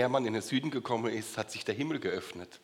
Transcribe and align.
Hermann 0.00 0.24
in 0.24 0.32
den 0.32 0.42
Süden 0.42 0.70
gekommen 0.70 1.12
ist, 1.12 1.36
hat 1.36 1.50
sich 1.50 1.64
der 1.64 1.74
Himmel 1.74 2.00
geöffnet. 2.00 2.60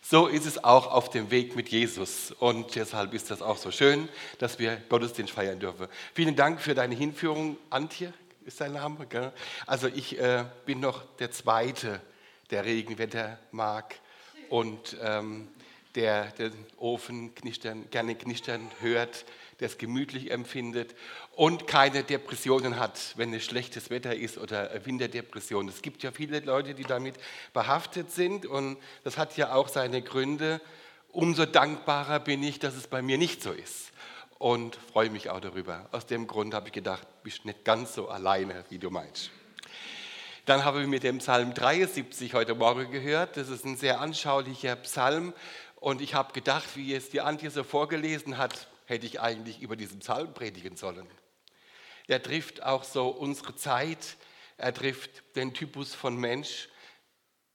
So 0.00 0.26
ist 0.26 0.46
es 0.46 0.62
auch 0.62 0.86
auf 0.86 1.10
dem 1.10 1.30
Weg 1.30 1.56
mit 1.56 1.68
Jesus. 1.68 2.32
Und 2.32 2.74
deshalb 2.74 3.14
ist 3.14 3.30
das 3.30 3.42
auch 3.42 3.56
so 3.56 3.70
schön, 3.70 4.08
dass 4.38 4.58
wir 4.58 4.76
Gottesdienst 4.88 5.32
feiern 5.32 5.60
dürfen. 5.60 5.88
Vielen 6.14 6.36
Dank 6.36 6.60
für 6.60 6.74
deine 6.74 6.94
Hinführung. 6.94 7.56
Antje 7.70 8.12
ist 8.46 8.60
dein 8.60 8.72
Name. 8.72 9.06
Gell? 9.06 9.32
Also 9.66 9.88
ich 9.88 10.18
äh, 10.18 10.44
bin 10.64 10.80
noch 10.80 11.02
der 11.18 11.30
Zweite, 11.30 12.00
der 12.50 12.64
Regenwetter 12.64 13.38
mag 13.50 13.94
und 14.48 14.96
ähm, 15.02 15.48
der 15.94 16.30
den 16.32 16.52
Ofen 16.78 17.34
knistern, 17.34 17.88
gerne 17.90 18.14
knistern 18.14 18.70
hört 18.80 19.24
der 19.60 19.66
es 19.66 19.78
gemütlich 19.78 20.30
empfindet 20.30 20.94
und 21.32 21.66
keine 21.66 22.02
Depressionen 22.02 22.78
hat, 22.78 23.14
wenn 23.16 23.32
es 23.32 23.44
schlechtes 23.44 23.90
Wetter 23.90 24.14
ist 24.14 24.38
oder 24.38 24.70
Winterdepression. 24.84 25.68
Es 25.68 25.82
gibt 25.82 26.02
ja 26.02 26.12
viele 26.12 26.40
Leute, 26.40 26.74
die 26.74 26.84
damit 26.84 27.16
behaftet 27.52 28.10
sind 28.10 28.46
und 28.46 28.78
das 29.04 29.18
hat 29.18 29.36
ja 29.36 29.54
auch 29.54 29.68
seine 29.68 30.02
Gründe. 30.02 30.60
Umso 31.12 31.46
dankbarer 31.46 32.20
bin 32.20 32.42
ich, 32.42 32.58
dass 32.58 32.74
es 32.74 32.86
bei 32.86 33.00
mir 33.00 33.18
nicht 33.18 33.42
so 33.42 33.52
ist 33.52 33.92
und 34.38 34.76
freue 34.92 35.10
mich 35.10 35.30
auch 35.30 35.40
darüber. 35.40 35.88
Aus 35.92 36.06
dem 36.06 36.26
Grund 36.26 36.54
habe 36.54 36.68
ich 36.68 36.72
gedacht, 36.72 37.06
bist 37.22 37.44
nicht 37.44 37.64
ganz 37.64 37.94
so 37.94 38.08
alleine, 38.08 38.64
wie 38.68 38.78
du 38.78 38.90
meinst. 38.90 39.30
Dann 40.46 40.64
habe 40.64 40.82
ich 40.82 40.86
mit 40.86 41.04
dem 41.04 41.18
Psalm 41.18 41.54
73 41.54 42.34
heute 42.34 42.54
Morgen 42.54 42.90
gehört. 42.90 43.38
Das 43.38 43.48
ist 43.48 43.64
ein 43.64 43.78
sehr 43.78 44.00
anschaulicher 44.00 44.76
Psalm. 44.76 45.32
Und 45.76 46.02
ich 46.02 46.14
habe 46.14 46.34
gedacht, 46.34 46.76
wie 46.76 46.94
es 46.94 47.08
die 47.08 47.22
Antje 47.22 47.50
so 47.50 47.64
vorgelesen 47.64 48.36
hat, 48.36 48.68
hätte 48.84 49.06
ich 49.06 49.20
eigentlich 49.20 49.60
über 49.60 49.76
diesen 49.76 50.00
Psalm 50.00 50.34
predigen 50.34 50.76
sollen. 50.76 51.08
Er 52.06 52.22
trifft 52.22 52.62
auch 52.62 52.84
so 52.84 53.08
unsere 53.08 53.56
Zeit, 53.56 54.16
er 54.56 54.74
trifft 54.74 55.36
den 55.36 55.54
Typus 55.54 55.94
von 55.94 56.16
Mensch, 56.16 56.68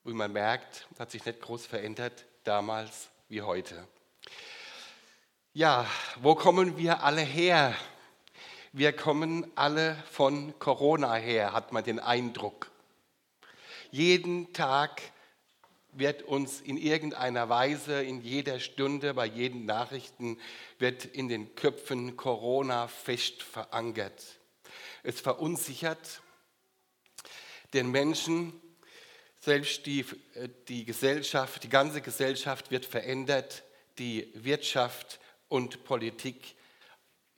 wie 0.04 0.14
man 0.14 0.32
merkt, 0.32 0.88
hat 0.98 1.12
sich 1.12 1.26
nicht 1.26 1.42
groß 1.42 1.66
verändert, 1.66 2.26
damals 2.44 3.10
wie 3.27 3.41
heute. 3.41 3.88
Ja, 5.54 5.86
wo 6.21 6.36
kommen 6.36 6.77
wir 6.77 7.04
alle 7.04 7.21
her? 7.21 7.76
Wir 8.71 8.93
kommen 8.93 9.52
alle 9.55 9.96
von 10.12 10.58
Corona 10.60 11.16
her, 11.16 11.54
hat 11.54 11.71
man 11.71 11.84
den 11.84 11.99
Eindruck. 11.99 12.71
Jeden 13.91 14.54
Tag 14.54 15.02
wird 15.91 16.23
uns 16.23 16.62
in 16.62 16.77
irgendeiner 16.77 17.49
Weise, 17.49 18.04
in 18.04 18.21
jeder 18.21 18.59
Stunde, 18.59 19.13
bei 19.13 19.26
jeden 19.26 19.65
Nachrichten, 19.65 20.40
wird 20.77 21.05
in 21.05 21.27
den 21.27 21.55
Köpfen 21.55 22.15
Corona 22.15 22.87
fest 22.87 23.41
verankert. 23.43 24.40
Es 25.04 25.20
verunsichert 25.20 26.21
den 27.73 27.91
Menschen, 27.91 28.54
selbst 29.40 29.85
die, 29.85 30.05
die 30.68 30.85
Gesellschaft, 30.85 31.63
die 31.63 31.70
ganze 31.70 32.01
Gesellschaft 32.01 32.71
wird 32.71 32.85
verändert, 32.85 33.63
die 33.98 34.31
Wirtschaft 34.35 35.20
und 35.48 35.84
Politik 35.84 36.55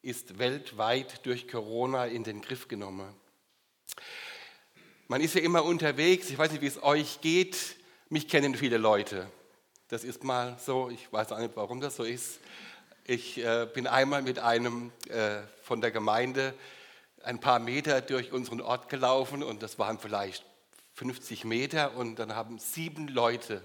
ist 0.02 0.40
weltweit 0.40 1.26
durch 1.26 1.48
Corona 1.48 2.06
in 2.08 2.24
den 2.24 2.42
Griff 2.42 2.68
genommen. 2.68 3.14
Man 5.08 5.22
ist 5.22 5.36
ja 5.36 5.42
immer 5.42 5.64
unterwegs, 5.64 6.30
ich 6.30 6.38
weiß 6.38 6.52
nicht, 6.52 6.62
wie 6.62 6.68
es 6.68 6.82
euch 6.82 7.22
geht, 7.22 7.76
mich 8.12 8.28
kennen 8.28 8.56
viele 8.56 8.78
Leute. 8.78 9.26
Das 9.88 10.04
ist 10.04 10.26
mal 10.26 10.58
so, 10.60 10.90
ich 10.90 11.12
weiß 11.14 11.32
auch 11.32 11.40
nicht, 11.40 11.56
warum 11.56 11.80
das 11.80 11.96
so 11.96 12.04
ist. 12.04 12.42
Ich 13.06 13.38
äh, 13.38 13.66
bin 13.74 13.88
einmal 13.88 14.22
mit 14.22 14.38
einem 14.38 14.92
äh, 15.08 15.38
von 15.64 15.80
der 15.80 15.92
Gemeinde 15.92 16.54
ein 17.24 17.40
paar 17.40 17.60
Meter 17.60 18.02
durch 18.02 18.34
unseren 18.34 18.60
Ort 18.60 18.90
gelaufen 18.90 19.42
und 19.42 19.64
das 19.64 19.80
waren 19.80 19.98
vielleicht 19.98 20.46
50 20.96 21.46
Meter 21.46 21.96
und 21.96 22.18
dann 22.18 22.36
haben 22.36 22.60
sieben 22.60 23.08
Leute 23.08 23.64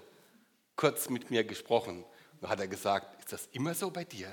kurz 0.76 1.10
mit 1.10 1.28
mir 1.32 1.42
gesprochen. 1.42 2.04
Und 2.04 2.42
dann 2.42 2.50
hat 2.50 2.60
er 2.60 2.68
gesagt, 2.68 3.18
ist 3.18 3.32
das 3.32 3.48
immer 3.50 3.74
so 3.74 3.90
bei 3.90 4.04
dir? 4.04 4.28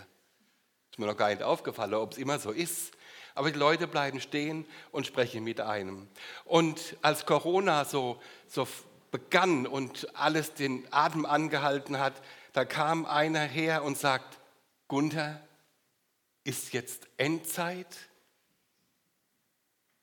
Ist 0.92 1.00
mir 1.00 1.08
noch 1.08 1.18
gar 1.18 1.30
nicht 1.30 1.42
aufgefallen, 1.42 1.96
ob 1.96 2.12
es 2.12 2.20
immer 2.20 2.38
so 2.38 2.52
ist. 2.52 2.94
Aber 3.34 3.50
die 3.50 3.58
Leute 3.58 3.88
bleiben 3.88 4.22
stehen 4.22 4.68
und 4.92 5.08
sprechen 5.08 5.44
mit 5.44 5.60
einem. 5.60 6.08
Und 6.46 6.98
als 7.02 7.26
Corona 7.26 7.84
so, 7.84 8.22
so 8.48 8.68
begann 9.14 9.68
und 9.68 10.18
alles 10.18 10.56
den 10.56 10.92
Atem 10.92 11.28
angehalten 11.28 12.00
hat, 12.00 12.20
da 12.52 12.66
kam 12.66 13.06
einer 13.06 13.42
her 13.42 13.84
und 13.84 13.96
sagt, 13.96 14.40
Gunther, 14.88 15.40
ist 16.44 16.74
jetzt 16.74 17.08
Endzeit, 17.18 17.96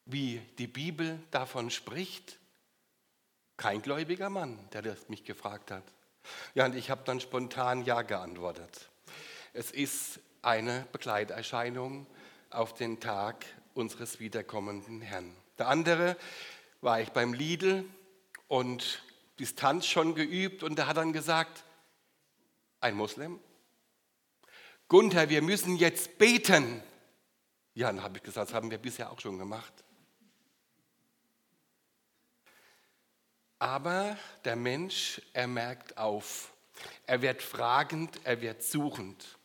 wie 0.05 0.41
die 0.59 0.69
Bibel 0.69 1.19
davon 1.33 1.71
spricht? 1.71 2.39
Kein 3.57 3.83
gläubiger 3.83 4.31
Mann, 4.31 4.57
der 4.73 4.83
das 4.83 5.09
mich 5.09 5.25
gefragt 5.25 5.73
hat. 5.73 5.85
Ja, 6.55 6.67
und 6.67 6.77
ich 6.77 6.89
habe 6.89 7.03
dann 7.05 7.21
spontan 7.21 7.85
Ja 7.85 8.03
geantwortet. 8.03 8.91
Es 9.53 9.73
ist 9.73 10.21
eine 10.41 10.87
Begleiterscheinung 10.93 12.07
auf 12.51 12.75
den 12.75 13.01
Tag 13.01 13.45
unseres 13.75 14.21
wiederkommenden 14.21 15.01
Herrn. 15.01 15.35
Der 15.59 15.67
andere 15.67 16.17
war 16.81 17.01
ich 17.01 17.11
beim 17.11 17.35
Lidl 17.35 17.85
und 18.51 19.01
Distanz 19.39 19.87
schon 19.87 20.17
geübt 20.17 20.65
und 20.65 20.77
er 20.77 20.89
hat 20.89 20.97
dann 20.97 21.13
gesagt, 21.13 21.63
ein 22.81 22.97
Moslem, 22.97 23.39
Gunther, 24.89 25.29
wir 25.29 25.41
müssen 25.41 25.77
jetzt 25.77 26.19
beten. 26.19 26.83
Ja, 27.75 27.87
dann 27.87 28.03
habe 28.03 28.17
ich 28.17 28.25
gesagt, 28.25 28.49
das 28.49 28.55
haben 28.55 28.73
wir 28.73 28.79
bisher 28.79 29.13
auch 29.13 29.21
schon 29.21 29.39
gemacht. 29.39 29.73
Aber 33.61 34.19
der 34.45 34.57
Mensch, 34.57 35.23
er 35.33 35.47
merkt 35.47 35.97
auf. 35.97 36.53
Er 37.07 37.23
wird 37.23 37.43
fragend, 37.43 38.19
er 38.25 38.41
wird 38.41 38.65
suchend. 38.65 39.39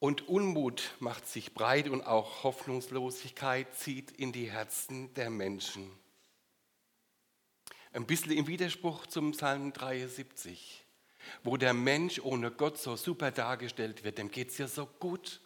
Und 0.00 0.28
Unmut 0.28 0.96
macht 0.98 1.26
sich 1.26 1.54
breit 1.54 1.88
und 1.88 2.02
auch 2.02 2.42
Hoffnungslosigkeit 2.42 3.74
zieht 3.74 4.10
in 4.10 4.32
die 4.32 4.50
Herzen 4.50 5.14
der 5.14 5.30
Menschen. 5.30 6.03
Ein 7.94 8.06
bisschen 8.06 8.32
im 8.32 8.48
Widerspruch 8.48 9.06
zum 9.06 9.30
Psalm 9.30 9.72
73, 9.72 10.84
wo 11.44 11.56
der 11.56 11.72
Mensch 11.72 12.18
ohne 12.18 12.50
Gott 12.50 12.76
so 12.76 12.96
super 12.96 13.30
dargestellt 13.30 14.02
wird. 14.02 14.18
Dem 14.18 14.32
geht 14.32 14.50
es 14.50 14.58
ja 14.58 14.66
so 14.66 14.84
gut. 14.84 15.40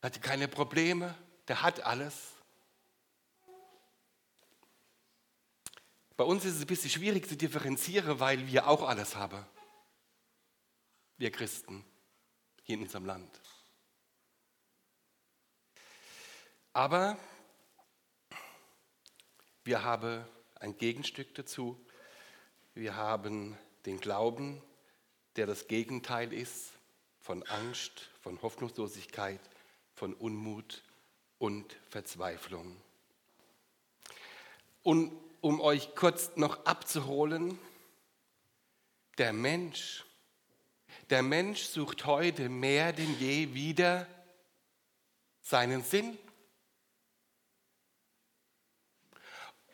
Hat 0.00 0.22
keine 0.22 0.46
Probleme, 0.46 1.16
der 1.48 1.62
hat 1.62 1.80
alles. 1.80 2.30
Bei 6.16 6.22
uns 6.22 6.44
ist 6.44 6.54
es 6.54 6.60
ein 6.60 6.68
bisschen 6.68 6.90
schwierig 6.90 7.28
zu 7.28 7.36
differenzieren, 7.36 8.20
weil 8.20 8.46
wir 8.46 8.68
auch 8.68 8.88
alles 8.88 9.16
haben. 9.16 9.44
Wir 11.16 11.32
Christen 11.32 11.84
hier 12.62 12.76
in 12.76 12.82
unserem 12.82 13.04
Land. 13.04 13.40
Aber 16.72 17.18
wir 19.64 19.82
haben 19.82 20.24
ein 20.60 20.76
Gegenstück 20.78 21.34
dazu. 21.34 21.78
Wir 22.74 22.96
haben 22.96 23.56
den 23.84 24.00
Glauben, 24.00 24.62
der 25.36 25.46
das 25.46 25.68
Gegenteil 25.68 26.32
ist 26.32 26.72
von 27.20 27.42
Angst, 27.44 28.08
von 28.20 28.40
Hoffnungslosigkeit, 28.42 29.40
von 29.94 30.14
Unmut 30.14 30.82
und 31.38 31.76
Verzweiflung. 31.88 32.76
Und 34.82 35.12
um 35.40 35.60
euch 35.60 35.94
kurz 35.94 36.36
noch 36.36 36.64
abzuholen, 36.64 37.58
der 39.18 39.32
Mensch, 39.32 40.04
der 41.10 41.22
Mensch 41.22 41.64
sucht 41.64 42.06
heute 42.06 42.48
mehr 42.48 42.92
denn 42.92 43.18
je 43.18 43.54
wieder 43.54 44.06
seinen 45.42 45.82
Sinn, 45.82 46.18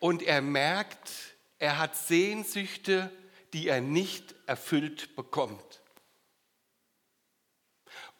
und 0.02 0.24
er 0.24 0.42
merkt, 0.42 1.12
er 1.60 1.78
hat 1.78 1.96
Sehnsüchte, 1.96 3.08
die 3.52 3.68
er 3.68 3.80
nicht 3.80 4.34
erfüllt 4.46 5.14
bekommt. 5.14 5.80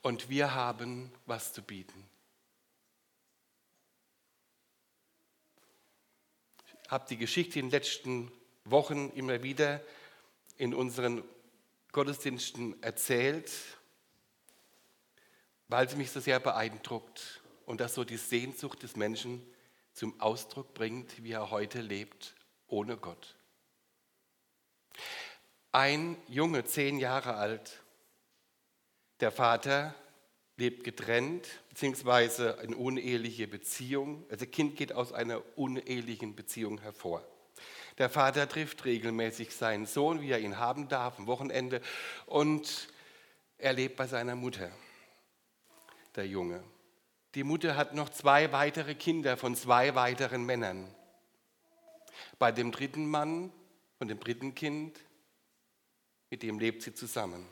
Und 0.01 0.29
wir 0.29 0.55
haben 0.55 1.11
was 1.25 1.51
zu 1.51 1.61
bieten. 1.61 2.07
Ich 6.85 6.89
habe 6.89 7.05
die 7.09 7.17
Geschichte 7.17 7.59
in 7.59 7.65
den 7.65 7.71
letzten 7.71 8.31
Wochen 8.63 9.09
immer 9.09 9.43
wieder 9.43 9.81
in 10.55 10.73
unseren 10.73 11.21
Gottesdiensten 11.91 12.81
erzählt, 12.81 13.51
weil 15.67 15.89
sie 15.89 15.97
mich 15.97 16.11
so 16.11 16.21
sehr 16.21 16.39
beeindruckt 16.39 17.41
und 17.65 17.81
das 17.81 17.93
so 17.93 18.05
die 18.05 18.15
Sehnsucht 18.15 18.83
des 18.83 18.95
Menschen 18.95 19.45
zum 19.93 20.19
Ausdruck 20.19 20.73
bringt, 20.73 21.23
wie 21.23 21.31
er 21.31 21.51
heute 21.51 21.81
lebt, 21.81 22.35
ohne 22.67 22.97
Gott. 22.97 23.35
Ein 25.71 26.17
Junge, 26.27 26.65
zehn 26.65 26.99
Jahre 26.99 27.35
alt, 27.35 27.81
der 29.19 29.31
Vater 29.31 29.95
lebt 30.57 30.83
getrennt, 30.83 31.47
beziehungsweise 31.69 32.59
eine 32.59 32.75
uneheliche 32.75 33.47
Beziehung. 33.47 34.25
Also 34.29 34.45
Kind 34.45 34.75
geht 34.75 34.93
aus 34.93 35.13
einer 35.13 35.41
unehelichen 35.57 36.35
Beziehung 36.35 36.79
hervor. 36.79 37.25
Der 37.97 38.09
Vater 38.09 38.47
trifft 38.49 38.85
regelmäßig 38.85 39.55
seinen 39.55 39.85
Sohn, 39.85 40.21
wie 40.21 40.31
er 40.31 40.39
ihn 40.39 40.57
haben 40.57 40.87
darf, 40.87 41.19
am 41.19 41.27
Wochenende. 41.27 41.81
Und 42.25 42.87
er 43.57 43.73
lebt 43.73 43.95
bei 43.95 44.07
seiner 44.07 44.35
Mutter, 44.35 44.71
der 46.15 46.27
Junge. 46.27 46.63
Die 47.35 47.43
Mutter 47.43 47.75
hat 47.75 47.95
noch 47.95 48.09
zwei 48.09 48.51
weitere 48.51 48.93
Kinder 48.93 49.37
von 49.37 49.55
zwei 49.55 49.95
weiteren 49.95 50.45
Männern. 50.45 50.93
Bei 52.37 52.51
dem 52.51 52.71
dritten 52.71 53.07
Mann, 53.07 53.51
von 53.97 54.07
dem 54.07 54.19
dritten 54.19 54.53
Kind, 54.53 54.99
mit 56.29 56.43
dem 56.43 56.59
lebt 56.59 56.83
sie 56.83 56.93
zusammen. 56.93 57.47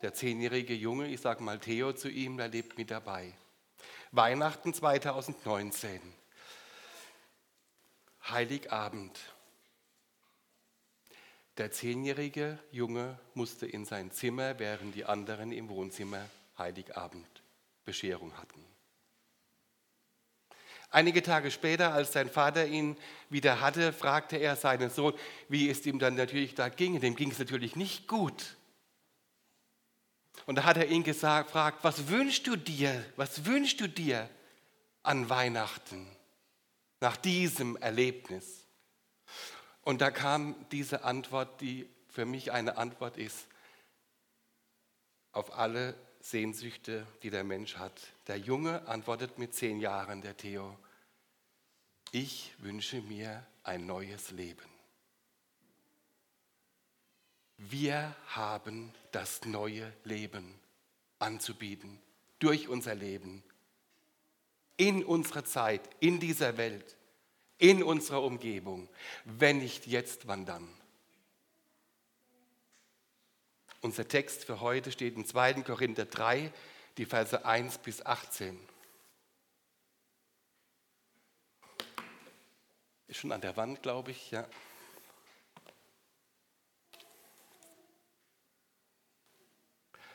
Der 0.00 0.14
zehnjährige 0.14 0.74
Junge, 0.74 1.08
ich 1.08 1.20
sage 1.20 1.42
mal 1.42 1.58
Theo 1.58 1.92
zu 1.92 2.08
ihm, 2.08 2.36
der 2.36 2.48
lebt 2.48 2.78
mit 2.78 2.92
dabei. 2.92 3.34
Weihnachten 4.12 4.72
2019. 4.72 6.00
Heiligabend. 8.28 9.18
Der 11.56 11.72
zehnjährige 11.72 12.60
Junge 12.70 13.18
musste 13.34 13.66
in 13.66 13.84
sein 13.84 14.12
Zimmer, 14.12 14.60
während 14.60 14.94
die 14.94 15.04
anderen 15.04 15.50
im 15.50 15.68
Wohnzimmer 15.68 16.24
Heiligabend 16.56 17.42
Bescherung 17.88 18.36
hatten. 18.36 18.62
Einige 20.90 21.22
Tage 21.22 21.50
später, 21.50 21.94
als 21.94 22.12
sein 22.12 22.28
Vater 22.28 22.66
ihn 22.66 22.98
wieder 23.30 23.62
hatte, 23.62 23.94
fragte 23.94 24.36
er 24.36 24.56
seinen 24.56 24.90
Sohn, 24.90 25.14
wie 25.48 25.70
es 25.70 25.86
ihm 25.86 25.98
dann 25.98 26.14
natürlich 26.14 26.54
da 26.54 26.68
ging. 26.68 27.00
Dem 27.00 27.16
ging 27.16 27.30
es 27.30 27.38
natürlich 27.38 27.76
nicht 27.76 28.06
gut. 28.06 28.56
Und 30.44 30.56
da 30.56 30.64
hat 30.64 30.76
er 30.76 30.88
ihn 30.88 31.02
gesagt, 31.02 31.46
gefragt, 31.46 31.78
was 31.82 32.08
wünschst 32.08 32.46
du 32.46 32.56
dir, 32.56 33.02
was 33.16 33.46
wünschst 33.46 33.80
du 33.80 33.88
dir 33.88 34.28
an 35.02 35.30
Weihnachten 35.30 36.06
nach 37.00 37.16
diesem 37.16 37.76
Erlebnis? 37.76 38.66
Und 39.80 40.02
da 40.02 40.10
kam 40.10 40.54
diese 40.72 41.04
Antwort, 41.04 41.62
die 41.62 41.88
für 42.10 42.26
mich 42.26 42.52
eine 42.52 42.76
Antwort 42.76 43.16
ist 43.16 43.46
auf 45.32 45.56
alle 45.56 45.94
Sehnsüchte, 46.30 47.06
die 47.22 47.30
der 47.30 47.42
Mensch 47.42 47.76
hat. 47.76 48.12
Der 48.26 48.36
Junge 48.36 48.86
antwortet 48.86 49.38
mit 49.38 49.54
zehn 49.54 49.80
Jahren, 49.80 50.20
der 50.20 50.36
Theo, 50.36 50.78
ich 52.12 52.52
wünsche 52.58 53.00
mir 53.00 53.46
ein 53.62 53.86
neues 53.86 54.30
Leben. 54.32 54.68
Wir 57.56 58.14
haben 58.26 58.92
das 59.10 59.46
neue 59.46 59.90
Leben 60.04 60.54
anzubieten 61.18 61.98
durch 62.38 62.68
unser 62.68 62.94
Leben, 62.94 63.42
in 64.76 65.04
unserer 65.04 65.46
Zeit, 65.46 65.88
in 65.98 66.20
dieser 66.20 66.58
Welt, 66.58 66.96
in 67.56 67.82
unserer 67.82 68.22
Umgebung. 68.22 68.88
Wenn 69.24 69.58
nicht 69.58 69.86
jetzt, 69.86 70.26
wann 70.28 70.44
dann? 70.44 70.68
Unser 73.80 74.08
Text 74.08 74.44
für 74.44 74.60
heute 74.60 74.90
steht 74.90 75.16
in 75.16 75.24
2. 75.24 75.62
Korinther 75.62 76.04
3, 76.04 76.52
die 76.96 77.06
Verse 77.06 77.44
1 77.44 77.78
bis 77.78 78.04
18. 78.04 78.58
Ist 83.06 83.20
schon 83.20 83.30
an 83.30 83.40
der 83.40 83.56
Wand, 83.56 83.82
glaube 83.82 84.10
ich, 84.10 84.32
ja. 84.32 84.46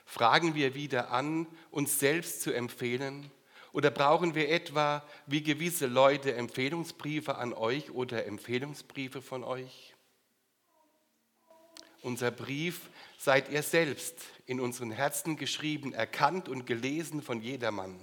Fragen 0.05 0.55
wir 0.55 0.75
wieder 0.75 1.11
an, 1.11 1.47
uns 1.71 1.99
selbst 1.99 2.41
zu 2.41 2.51
empfehlen? 2.53 3.31
Oder 3.71 3.89
brauchen 3.89 4.35
wir 4.35 4.49
etwa, 4.49 5.07
wie 5.25 5.41
gewisse 5.41 5.87
Leute, 5.87 6.35
Empfehlungsbriefe 6.35 7.35
an 7.35 7.53
euch 7.53 7.91
oder 7.91 8.25
Empfehlungsbriefe 8.25 9.21
von 9.21 9.43
euch? 9.43 9.95
Unser 12.03 12.29
Brief 12.29 12.89
seid 13.23 13.49
ihr 13.49 13.63
selbst 13.63 14.17
in 14.45 14.59
unseren 14.59 14.91
Herzen 14.91 15.37
geschrieben, 15.37 15.93
erkannt 15.93 16.49
und 16.49 16.65
gelesen 16.65 17.21
von 17.21 17.41
jedermann. 17.41 17.97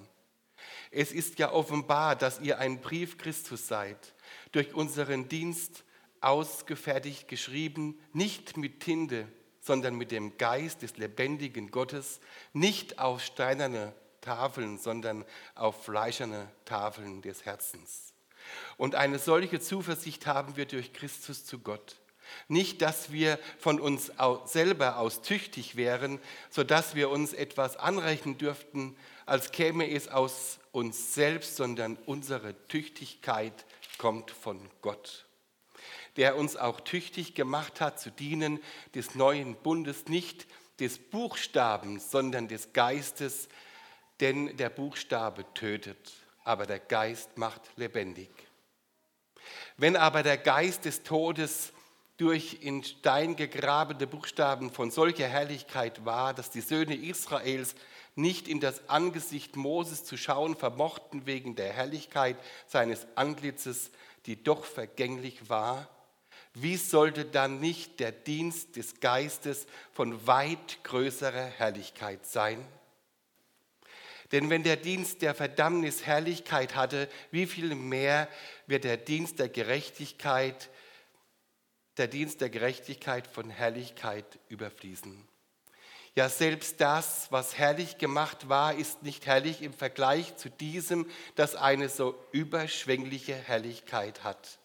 Es 0.90 1.12
ist 1.12 1.38
ja 1.38 1.52
offenbar, 1.52 2.16
dass 2.16 2.40
ihr 2.40 2.58
ein 2.58 2.80
Brief 2.80 3.18
Christus 3.18 3.68
seid, 3.68 4.14
durch 4.52 4.74
unseren 4.74 5.28
Dienst 5.28 5.84
ausgefertigt 6.22 7.28
geschrieben, 7.28 7.98
nicht 8.14 8.56
mit 8.56 8.80
Tinte, 8.80 9.28
sondern 9.60 9.94
mit 9.94 10.10
dem 10.10 10.38
Geist 10.38 10.80
des 10.80 10.96
lebendigen 10.96 11.70
Gottes, 11.70 12.20
nicht 12.54 12.98
auf 12.98 13.22
steinerne 13.22 13.94
Tafeln, 14.22 14.78
sondern 14.78 15.26
auf 15.54 15.84
fleischerne 15.84 16.50
Tafeln 16.64 17.20
des 17.20 17.44
Herzens. 17.44 18.14
Und 18.78 18.94
eine 18.94 19.18
solche 19.18 19.60
Zuversicht 19.60 20.26
haben 20.26 20.56
wir 20.56 20.64
durch 20.64 20.94
Christus 20.94 21.44
zu 21.44 21.58
Gott. 21.58 22.00
Nicht, 22.48 22.82
dass 22.82 23.12
wir 23.12 23.38
von 23.58 23.80
uns 23.80 24.12
selber 24.44 24.98
aus 24.98 25.22
tüchtig 25.22 25.76
wären, 25.76 26.20
sodass 26.50 26.94
wir 26.94 27.10
uns 27.10 27.32
etwas 27.32 27.76
anrechnen 27.76 28.38
dürften, 28.38 28.96
als 29.26 29.52
käme 29.52 29.90
es 29.90 30.08
aus 30.08 30.58
uns 30.72 31.14
selbst, 31.14 31.56
sondern 31.56 31.96
unsere 32.06 32.54
Tüchtigkeit 32.68 33.64
kommt 33.98 34.30
von 34.30 34.60
Gott 34.82 35.26
der 36.16 36.36
uns 36.36 36.56
auch 36.56 36.80
tüchtig 36.80 37.34
gemacht 37.34 37.80
hat 37.80 38.00
zu 38.00 38.10
dienen 38.10 38.60
des 38.94 39.14
neuen 39.14 39.54
Bundes, 39.54 40.06
nicht 40.06 40.46
des 40.78 40.98
Buchstabens, 40.98 42.10
sondern 42.10 42.48
des 42.48 42.72
Geistes, 42.72 43.48
denn 44.20 44.56
der 44.56 44.70
Buchstabe 44.70 45.44
tötet, 45.54 46.12
aber 46.44 46.66
der 46.66 46.80
Geist 46.80 47.38
macht 47.38 47.62
lebendig. 47.76 48.30
Wenn 49.76 49.96
aber 49.96 50.22
der 50.22 50.36
Geist 50.36 50.84
des 50.84 51.02
Todes 51.02 51.72
durch 52.20 52.58
in 52.60 52.84
Stein 52.84 53.34
gegrabene 53.34 54.06
Buchstaben 54.06 54.70
von 54.70 54.90
solcher 54.90 55.26
Herrlichkeit 55.26 56.04
war, 56.04 56.34
dass 56.34 56.50
die 56.50 56.60
Söhne 56.60 56.94
Israels 56.94 57.74
nicht 58.14 58.46
in 58.46 58.60
das 58.60 58.90
Angesicht 58.90 59.56
Moses 59.56 60.04
zu 60.04 60.18
schauen 60.18 60.54
vermochten 60.54 61.24
wegen 61.24 61.56
der 61.56 61.72
Herrlichkeit 61.72 62.36
seines 62.66 63.06
Antlitzes, 63.14 63.90
die 64.26 64.42
doch 64.42 64.64
vergänglich 64.66 65.48
war, 65.48 65.88
wie 66.52 66.76
sollte 66.76 67.24
dann 67.24 67.58
nicht 67.58 68.00
der 68.00 68.12
Dienst 68.12 68.76
des 68.76 69.00
Geistes 69.00 69.66
von 69.92 70.26
weit 70.26 70.82
größerer 70.82 71.46
Herrlichkeit 71.46 72.26
sein? 72.26 72.62
Denn 74.32 74.50
wenn 74.50 74.62
der 74.62 74.76
Dienst 74.76 75.22
der 75.22 75.34
Verdammnis 75.34 76.04
Herrlichkeit 76.04 76.74
hatte, 76.74 77.08
wie 77.30 77.46
viel 77.46 77.74
mehr 77.74 78.28
wird 78.66 78.84
der 78.84 78.96
Dienst 78.96 79.38
der 79.38 79.48
Gerechtigkeit, 79.48 80.68
der 82.00 82.08
Dienst 82.08 82.40
der 82.40 82.48
Gerechtigkeit 82.48 83.26
von 83.26 83.50
Herrlichkeit 83.50 84.24
überfließen? 84.48 85.28
Ja, 86.16 86.30
selbst 86.30 86.80
das, 86.80 87.30
was 87.30 87.58
herrlich 87.58 87.98
gemacht 87.98 88.48
war, 88.48 88.74
ist 88.74 89.02
nicht 89.02 89.26
herrlich 89.26 89.60
im 89.60 89.74
Vergleich 89.74 90.34
zu 90.36 90.48
diesem, 90.48 91.06
das 91.34 91.56
eine 91.56 91.90
so 91.90 92.18
überschwängliche 92.32 93.34
Herrlichkeit 93.34 94.24
hat. 94.24 94.59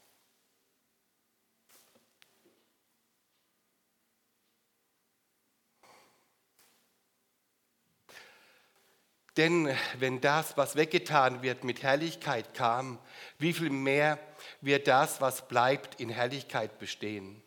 Denn 9.38 9.70
wenn 10.00 10.22
das, 10.22 10.58
was 10.58 10.76
weggetan 10.76 11.42
wird, 11.42 11.64
mit 11.64 11.84
Herrlichkeit 11.84 12.54
kam, 12.54 12.98
wie 13.38 13.54
viel 13.54 13.70
mehr 13.70 14.18
wird 14.62 14.88
das, 14.88 15.20
was 15.20 15.48
bleibt, 15.48 16.00
in 16.00 16.10
Herrlichkeit 16.10 16.80
bestehen? 16.80 17.42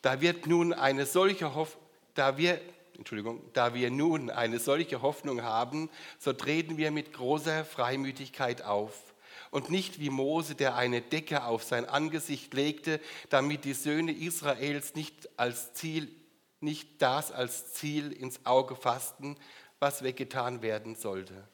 Da 0.00 0.20
wird 0.20 0.46
nun 0.46 0.72
eine 0.72 1.06
solche 1.06 1.54
Hoff 1.54 1.76
da 2.14 2.36
wir, 2.38 2.60
Entschuldigung, 2.96 3.42
da 3.52 3.74
wir 3.74 3.90
nun 3.90 4.30
eine 4.30 4.58
solche 4.58 5.02
Hoffnung 5.02 5.42
haben, 5.42 5.90
so 6.18 6.32
treten 6.32 6.76
wir 6.76 6.90
mit 6.90 7.12
großer 7.12 7.64
Freimütigkeit 7.64 8.62
auf 8.62 9.14
und 9.50 9.70
nicht 9.70 10.00
wie 10.00 10.10
Mose, 10.10 10.54
der 10.54 10.76
eine 10.76 11.02
Decke 11.02 11.44
auf 11.44 11.64
sein 11.64 11.84
Angesicht 11.84 12.54
legte, 12.54 13.00
damit 13.30 13.64
die 13.64 13.74
Söhne 13.74 14.12
Israels 14.12 14.94
nicht 14.94 15.28
als 15.38 15.74
Ziel, 15.74 16.08
nicht 16.60 17.02
das 17.02 17.30
als 17.32 17.74
Ziel 17.74 18.12
ins 18.12 18.46
Auge 18.46 18.76
fassten, 18.76 19.36
was 19.78 20.02
weggetan 20.02 20.62
werden 20.62 20.94
sollte. 20.94 21.48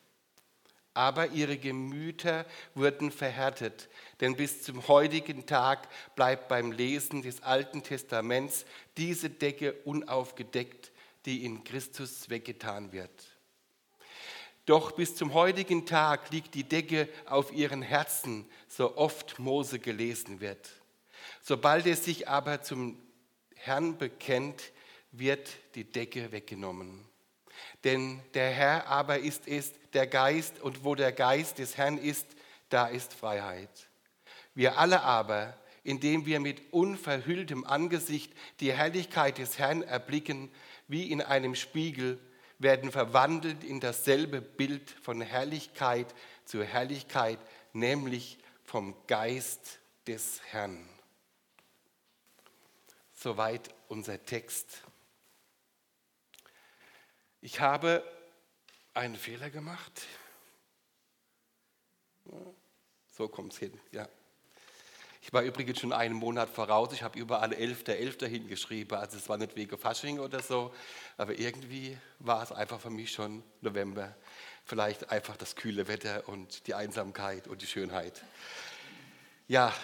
Aber 0.93 1.29
ihre 1.29 1.57
Gemüter 1.57 2.47
wurden 2.75 3.11
verhärtet, 3.13 3.89
denn 4.21 4.37
bis 4.37 4.63
zum 4.63 4.89
heutigen 4.89 5.47
Tag 5.47 5.89
bleibt 6.17 6.49
beim 6.49 6.73
Lesen 6.73 7.23
des 7.23 7.43
Alten 7.43 7.83
Testaments 7.83 8.65
diese 8.97 9.31
Decke 9.31 9.73
unaufgedeckt, 9.85 10.91
die 11.27 11.45
in 11.45 11.65
Christus 11.65 12.29
weggetan 12.29 12.93
wird. 12.93 13.11
Doch 14.67 14.93
bis 14.93 15.17
zum 15.17 15.35
heutigen 15.35 15.87
Tag 15.87 16.31
liegt 16.31 16.55
die 16.55 16.65
Decke 16.65 17.09
auf 17.27 17.53
ihren 17.53 17.83
Herzen, 17.83 18.49
so 18.69 18.97
oft 18.97 19.39
Mose 19.39 19.79
gelesen 19.79 20.41
wird. 20.41 20.71
Sobald 21.43 21.87
er 21.87 21.97
sich 21.97 22.29
aber 22.29 22.63
zum 22.63 22.97
Herrn 23.57 23.99
bekennt, 23.99 24.73
wird 25.13 25.51
die 25.75 25.85
Decke 25.85 26.31
weggenommen. 26.33 27.10
Denn 27.85 28.21
der 28.35 28.51
Herr 28.51 28.87
aber 28.89 29.19
ist 29.19 29.49
es, 29.49 29.73
der 29.93 30.07
Geist, 30.07 30.61
und 30.61 30.85
wo 30.85 30.95
der 30.95 31.13
Geist 31.13 31.59
des 31.59 31.77
Herrn 31.77 31.99
ist, 31.99 32.27
da 32.69 32.87
ist 32.87 33.13
Freiheit. 33.15 33.89
Wir 34.55 34.79
alle 34.79 35.03
aber, 35.03 35.59
indem 35.83 36.27
wir 36.27 36.41
mit 36.41 36.73
unverhülltem 36.73 37.65
Angesicht 37.65 38.33
die 38.61 38.73
Herrlichkeit 38.73 39.39
des 39.39 39.59
Herrn 39.59 39.83
erblicken, 39.83 40.51
wie 40.89 41.11
in 41.11 41.23
einem 41.23 41.55
Spiegel, 41.55 42.21
werden 42.59 42.93
verwandelt 42.93 43.65
in 43.65 43.81
dasselbe 43.81 44.43
Bild 44.43 44.91
von 45.03 45.21
Herrlichkeit 45.23 46.15
zu 46.45 46.63
Herrlichkeit, 46.63 47.39
nämlich 47.73 48.39
vom 48.65 48.95
Geist 49.07 49.79
des 50.07 50.41
Herrn. 50.51 50.87
Soweit 53.15 53.75
unser 53.89 54.25
Text. 54.25 54.83
Ich 57.43 57.61
habe 57.61 58.05
einen 58.93 59.17
Fehler 59.17 59.51
gemacht. 59.51 60.03
So 63.13 63.29
kommt 63.29 63.55
es 63.55 63.59
hin, 63.59 63.79
ja. 63.93 64.09
Ich 65.23 65.33
war 65.33 65.43
übrigens 65.43 65.79
schon 65.79 65.93
einen 65.93 66.15
Monat 66.15 66.49
voraus. 66.51 66.93
Ich 66.93 67.03
habe 67.03 67.19
überall 67.19 67.53
11.11. 67.53 68.21
.11. 68.21 68.27
hingeschrieben. 68.27 68.99
Also 68.99 69.17
es 69.17 69.29
war 69.29 69.37
nicht 69.37 69.55
wegen 69.55 69.79
Fasching 69.79 70.19
oder 70.19 70.41
so, 70.41 70.75
aber 71.17 71.39
irgendwie 71.39 71.97
war 72.19 72.43
es 72.43 72.53
einfach 72.53 72.81
für 72.81 72.91
mich 72.91 73.13
schon 73.13 73.43
November. 73.61 74.17
Vielleicht 74.65 75.11
einfach 75.11 75.37
das 75.37 75.57
kühle 75.57 75.89
Wetter 75.89 76.29
und 76.29 76.67
die 76.67 76.75
Einsamkeit 76.75 77.49
und 77.49 77.63
die 77.63 77.67
Schönheit. 77.67 78.23
Ja, 79.47 79.75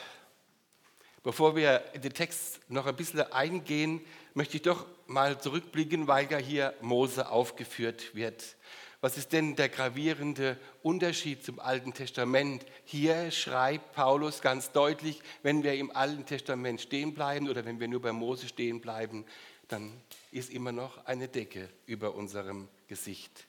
bevor 1.22 1.56
wir 1.56 1.84
in 1.92 2.02
den 2.02 2.14
Text 2.14 2.60
noch 2.70 2.86
ein 2.86 2.96
bisschen 2.96 3.20
eingehen, 3.32 4.04
möchte 4.37 4.59
ich 4.59 4.62
doch 4.62 4.85
mal 5.07 5.40
zurückblicken, 5.40 6.09
weil 6.09 6.31
ja 6.31 6.37
hier 6.37 6.75
Mose 6.83 7.31
aufgeführt 7.31 8.14
wird. 8.14 8.57
Was 9.00 9.16
ist 9.16 9.33
denn 9.33 9.57
der 9.57 9.71
gravierende 9.71 10.59
Unterschied 10.83 11.43
zum 11.43 11.59
Alten 11.59 11.95
Testament? 11.95 12.66
Hier 12.85 13.31
schreibt 13.31 13.95
Paulus 13.95 14.43
ganz 14.43 14.73
deutlich, 14.73 15.23
wenn 15.43 15.62
wir 15.62 15.73
im 15.75 15.90
Alten 15.90 16.26
Testament 16.26 16.83
stehen 16.83 17.14
bleiben 17.14 17.49
oder 17.49 17.64
wenn 17.64 17.81
wir 17.81 17.88
nur 17.88 18.02
bei 18.02 18.12
Mose 18.12 18.47
stehen 18.47 18.83
bleiben, 18.83 19.25
dann 19.69 19.90
ist 20.33 20.50
immer 20.50 20.71
noch 20.71 21.07
eine 21.07 21.28
Decke 21.28 21.71
über 21.87 22.14
unserem 22.14 22.69
Gesicht. 22.88 23.47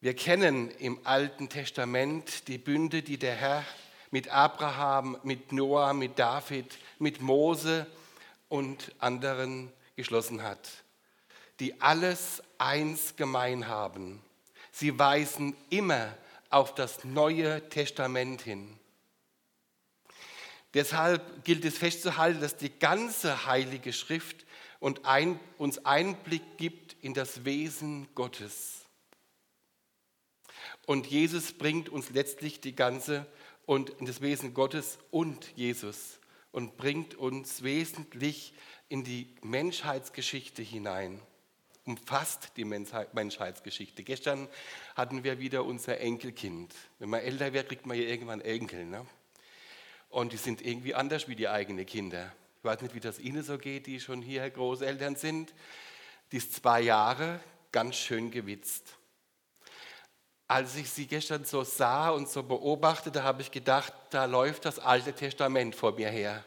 Wir 0.00 0.14
kennen 0.14 0.70
im 0.70 1.00
Alten 1.04 1.50
Testament 1.50 2.48
die 2.48 2.58
Bünde, 2.58 3.02
die 3.02 3.18
der 3.18 3.34
Herr 3.34 3.64
mit 4.10 4.28
Abraham, 4.28 5.18
mit 5.22 5.52
Noah, 5.52 5.92
mit 5.92 6.18
David, 6.18 6.78
mit 6.98 7.20
Mose 7.20 7.86
und 8.48 8.94
anderen 8.98 9.72
geschlossen 9.96 10.42
hat 10.42 10.84
die 11.60 11.80
alles 11.80 12.42
eins 12.58 13.16
gemein 13.16 13.68
haben. 13.68 14.22
Sie 14.72 14.98
weisen 14.98 15.56
immer 15.70 16.16
auf 16.50 16.74
das 16.74 17.04
Neue 17.04 17.68
Testament 17.70 18.42
hin. 18.42 18.78
Deshalb 20.74 21.44
gilt 21.44 21.64
es 21.64 21.78
festzuhalten, 21.78 22.40
dass 22.40 22.56
die 22.56 22.78
ganze 22.78 23.46
Heilige 23.46 23.92
Schrift 23.92 24.44
uns 24.78 25.84
Einblick 25.86 26.58
gibt 26.58 26.96
in 27.02 27.14
das 27.14 27.46
Wesen 27.46 28.08
Gottes. 28.14 28.84
Und 30.84 31.06
Jesus 31.06 31.52
bringt 31.54 31.88
uns 31.88 32.10
letztlich 32.10 32.60
die 32.60 32.76
ganze 32.76 33.26
und 33.64 33.92
das 34.00 34.20
Wesen 34.20 34.52
Gottes 34.52 34.98
und 35.10 35.50
Jesus 35.56 36.15
und 36.56 36.78
bringt 36.78 37.14
uns 37.14 37.62
wesentlich 37.62 38.54
in 38.88 39.04
die 39.04 39.28
Menschheitsgeschichte 39.42 40.62
hinein 40.62 41.20
umfasst 41.84 42.52
die 42.56 42.64
Menschheitsgeschichte. 42.64 44.02
Gestern 44.02 44.48
hatten 44.96 45.22
wir 45.22 45.38
wieder 45.38 45.64
unser 45.64 46.00
Enkelkind. 46.00 46.74
Wenn 46.98 47.10
man 47.10 47.20
älter 47.20 47.52
wird, 47.52 47.68
kriegt 47.68 47.86
man 47.86 47.96
ja 47.96 48.04
irgendwann 48.04 48.40
Enkel. 48.40 48.86
Ne? 48.86 49.06
Und 50.08 50.32
die 50.32 50.36
sind 50.36 50.62
irgendwie 50.62 50.94
anders 50.94 51.28
wie 51.28 51.36
die 51.36 51.46
eigenen 51.46 51.86
Kinder. 51.86 52.32
Ich 52.58 52.64
weiß 52.64 52.80
nicht, 52.80 52.94
wie 52.94 53.00
das 53.00 53.20
Ihnen 53.20 53.44
so 53.44 53.58
geht, 53.58 53.86
die 53.86 54.00
schon 54.00 54.20
hier 54.20 54.48
Großeltern 54.50 55.14
sind. 55.14 55.54
Die 56.32 56.38
ist 56.38 56.54
zwei 56.54 56.80
Jahre, 56.80 57.38
ganz 57.70 57.96
schön 57.96 58.32
gewitzt. 58.32 58.96
Als 60.48 60.76
ich 60.76 60.90
sie 60.90 61.06
gestern 61.06 61.44
so 61.44 61.64
sah 61.64 62.10
und 62.10 62.28
so 62.28 62.42
beobachtete, 62.42 63.24
habe 63.24 63.42
ich 63.42 63.50
gedacht, 63.50 63.92
da 64.10 64.26
läuft 64.26 64.64
das 64.64 64.78
Alte 64.78 65.12
Testament 65.12 65.74
vor 65.74 65.92
mir 65.92 66.08
her. 66.08 66.44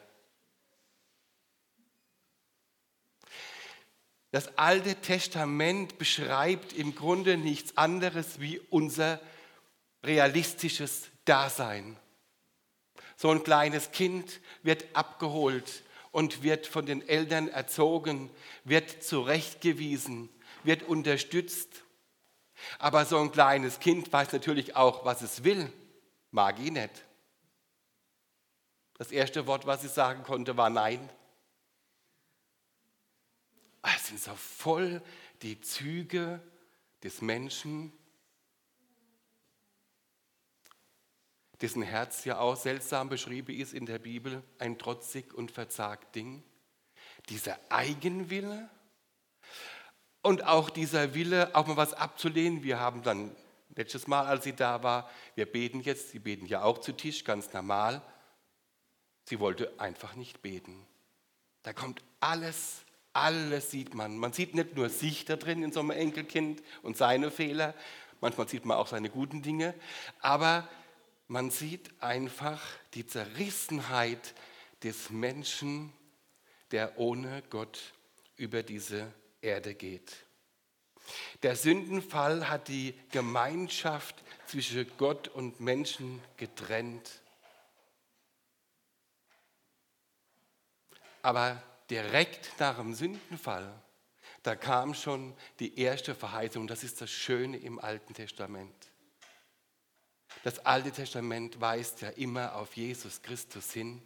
Das 4.31 4.57
Alte 4.57 4.95
Testament 4.95 5.97
beschreibt 5.97 6.73
im 6.73 6.95
Grunde 6.95 7.35
nichts 7.35 7.75
anderes 7.77 8.39
wie 8.39 8.59
unser 8.69 9.19
realistisches 10.03 11.09
Dasein. 11.25 11.97
So 13.17 13.31
ein 13.31 13.43
kleines 13.43 13.91
Kind 13.91 14.39
wird 14.63 14.85
abgeholt 14.93 15.83
und 16.11 16.43
wird 16.43 16.67
von 16.67 16.85
den 16.85 17.07
Eltern 17.07 17.49
erzogen, 17.49 18.29
wird 18.63 19.03
zurechtgewiesen, 19.03 20.29
wird 20.63 20.83
unterstützt. 20.83 21.83
Aber 22.77 23.05
so 23.05 23.19
ein 23.19 23.31
kleines 23.31 23.79
Kind 23.79 24.11
weiß 24.11 24.31
natürlich 24.33 24.75
auch, 24.75 25.05
was 25.05 25.21
es 25.21 25.43
will. 25.43 25.71
Mag 26.31 26.59
ich 26.59 26.71
nicht. 26.71 27.05
Das 28.95 29.11
erste 29.11 29.47
Wort, 29.47 29.65
was 29.65 29.83
ich 29.83 29.91
sagen 29.91 30.23
konnte, 30.23 30.57
war 30.57 30.69
Nein. 30.69 31.09
Ah, 33.81 33.91
es 33.95 34.07
sind 34.07 34.19
so 34.19 34.35
voll 34.35 35.01
die 35.41 35.61
Züge 35.61 36.41
des 37.01 37.21
Menschen, 37.21 37.93
dessen 41.61 41.81
Herz 41.81 42.25
ja 42.25 42.39
auch 42.39 42.55
seltsam 42.55 43.09
beschrieben 43.09 43.55
ist 43.55 43.73
in 43.73 43.85
der 43.85 43.99
Bibel, 43.99 44.43
ein 44.59 44.77
trotzig 44.77 45.33
und 45.33 45.51
verzagt 45.51 46.15
Ding. 46.15 46.43
Dieser 47.29 47.59
Eigenwille 47.69 48.69
und 50.21 50.45
auch 50.45 50.69
dieser 50.69 51.13
Wille, 51.13 51.55
auch 51.55 51.67
mal 51.67 51.77
was 51.77 51.93
abzulehnen. 51.93 52.63
Wir 52.63 52.79
haben 52.79 53.03
dann 53.03 53.35
letztes 53.75 54.07
Mal, 54.07 54.25
als 54.25 54.43
sie 54.43 54.53
da 54.53 54.83
war, 54.83 55.09
wir 55.35 55.45
beten 55.45 55.81
jetzt, 55.81 56.11
sie 56.11 56.19
beten 56.19 56.45
ja 56.45 56.63
auch 56.63 56.79
zu 56.79 56.91
Tisch, 56.91 57.23
ganz 57.23 57.53
normal. 57.53 58.01
Sie 59.23 59.39
wollte 59.39 59.79
einfach 59.79 60.15
nicht 60.15 60.41
beten. 60.41 60.85
Da 61.63 61.73
kommt 61.73 62.01
alles 62.19 62.83
alles 63.13 63.71
sieht 63.71 63.93
man. 63.95 64.17
Man 64.17 64.33
sieht 64.33 64.55
nicht 64.55 64.75
nur 64.75 64.89
sich 64.89 65.25
da 65.25 65.35
drin 65.35 65.63
in 65.63 65.71
so 65.71 65.79
einem 65.79 65.91
Enkelkind 65.91 66.61
und 66.83 66.97
seine 66.97 67.31
Fehler, 67.31 67.73
manchmal 68.21 68.47
sieht 68.47 68.65
man 68.65 68.77
auch 68.77 68.87
seine 68.87 69.09
guten 69.09 69.41
Dinge, 69.41 69.73
aber 70.19 70.67
man 71.27 71.51
sieht 71.51 71.91
einfach 72.01 72.61
die 72.93 73.05
Zerrissenheit 73.05 74.33
des 74.83 75.09
Menschen, 75.09 75.91
der 76.71 76.97
ohne 76.97 77.43
Gott 77.49 77.93
über 78.35 78.63
diese 78.63 79.11
Erde 79.41 79.75
geht. 79.75 80.25
Der 81.43 81.55
Sündenfall 81.55 82.49
hat 82.49 82.67
die 82.67 82.93
Gemeinschaft 83.11 84.23
zwischen 84.45 84.89
Gott 84.97 85.27
und 85.27 85.59
Menschen 85.59 86.21
getrennt. 86.37 87.21
Aber 91.21 91.61
direkt 91.89 92.59
nach 92.59 92.77
dem 92.77 92.93
Sündenfall, 92.93 93.73
da 94.43 94.55
kam 94.55 94.93
schon 94.93 95.35
die 95.59 95.79
erste 95.79 96.15
Verheißung. 96.15 96.67
Das 96.67 96.83
ist 96.83 97.01
das 97.01 97.09
Schöne 97.09 97.57
im 97.57 97.79
Alten 97.79 98.13
Testament. 98.13 98.89
Das 100.43 100.59
Alte 100.65 100.91
Testament 100.91 101.59
weist 101.59 102.01
ja 102.01 102.09
immer 102.09 102.55
auf 102.55 102.75
Jesus 102.77 103.21
Christus 103.21 103.73
hin. 103.73 104.01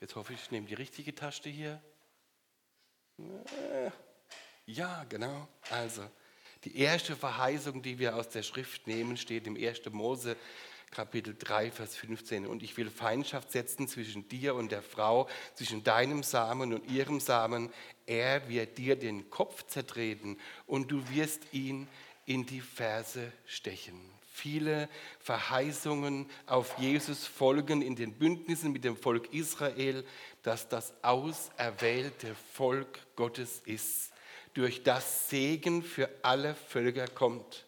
Jetzt 0.00 0.16
hoffe 0.16 0.34
ich, 0.34 0.42
ich 0.42 0.50
nehme 0.50 0.66
die 0.66 0.74
richtige 0.74 1.14
Tasche 1.14 1.48
hier. 1.48 1.82
Ja, 4.66 5.04
genau. 5.08 5.46
Also, 5.70 6.02
die 6.64 6.78
erste 6.78 7.14
Verheißung, 7.14 7.82
die 7.82 7.98
wir 7.98 8.16
aus 8.16 8.28
der 8.30 8.42
Schrift 8.42 8.86
nehmen, 8.86 9.16
steht 9.16 9.46
im 9.46 9.56
1. 9.56 9.82
Mose 9.92 10.36
Kapitel 10.90 11.36
3, 11.38 11.70
Vers 11.70 11.96
15. 11.96 12.46
Und 12.46 12.62
ich 12.62 12.76
will 12.76 12.88
Feindschaft 12.88 13.50
setzen 13.50 13.88
zwischen 13.88 14.28
dir 14.28 14.54
und 14.54 14.72
der 14.72 14.82
Frau, 14.82 15.28
zwischen 15.54 15.84
deinem 15.84 16.22
Samen 16.22 16.72
und 16.72 16.90
ihrem 16.90 17.20
Samen. 17.20 17.72
Er 18.06 18.48
wird 18.48 18.78
dir 18.78 18.96
den 18.96 19.28
Kopf 19.28 19.66
zertreten 19.66 20.38
und 20.66 20.90
du 20.90 21.08
wirst 21.10 21.52
ihn 21.52 21.88
in 22.26 22.46
die 22.46 22.60
Ferse 22.60 23.32
stechen. 23.44 24.00
Viele 24.36 24.88
Verheißungen 25.20 26.28
auf 26.46 26.78
Jesus 26.78 27.26
folgen 27.26 27.82
in 27.82 27.94
den 27.94 28.14
Bündnissen 28.14 28.72
mit 28.72 28.82
dem 28.82 28.96
Volk 28.96 29.32
Israel, 29.32 30.04
dass 30.44 30.68
das 30.68 30.92
auserwählte 31.02 32.36
Volk 32.52 33.00
Gottes 33.16 33.62
ist, 33.64 34.12
durch 34.52 34.84
das 34.84 35.28
Segen 35.28 35.82
für 35.82 36.08
alle 36.22 36.54
Völker 36.54 37.08
kommt. 37.08 37.64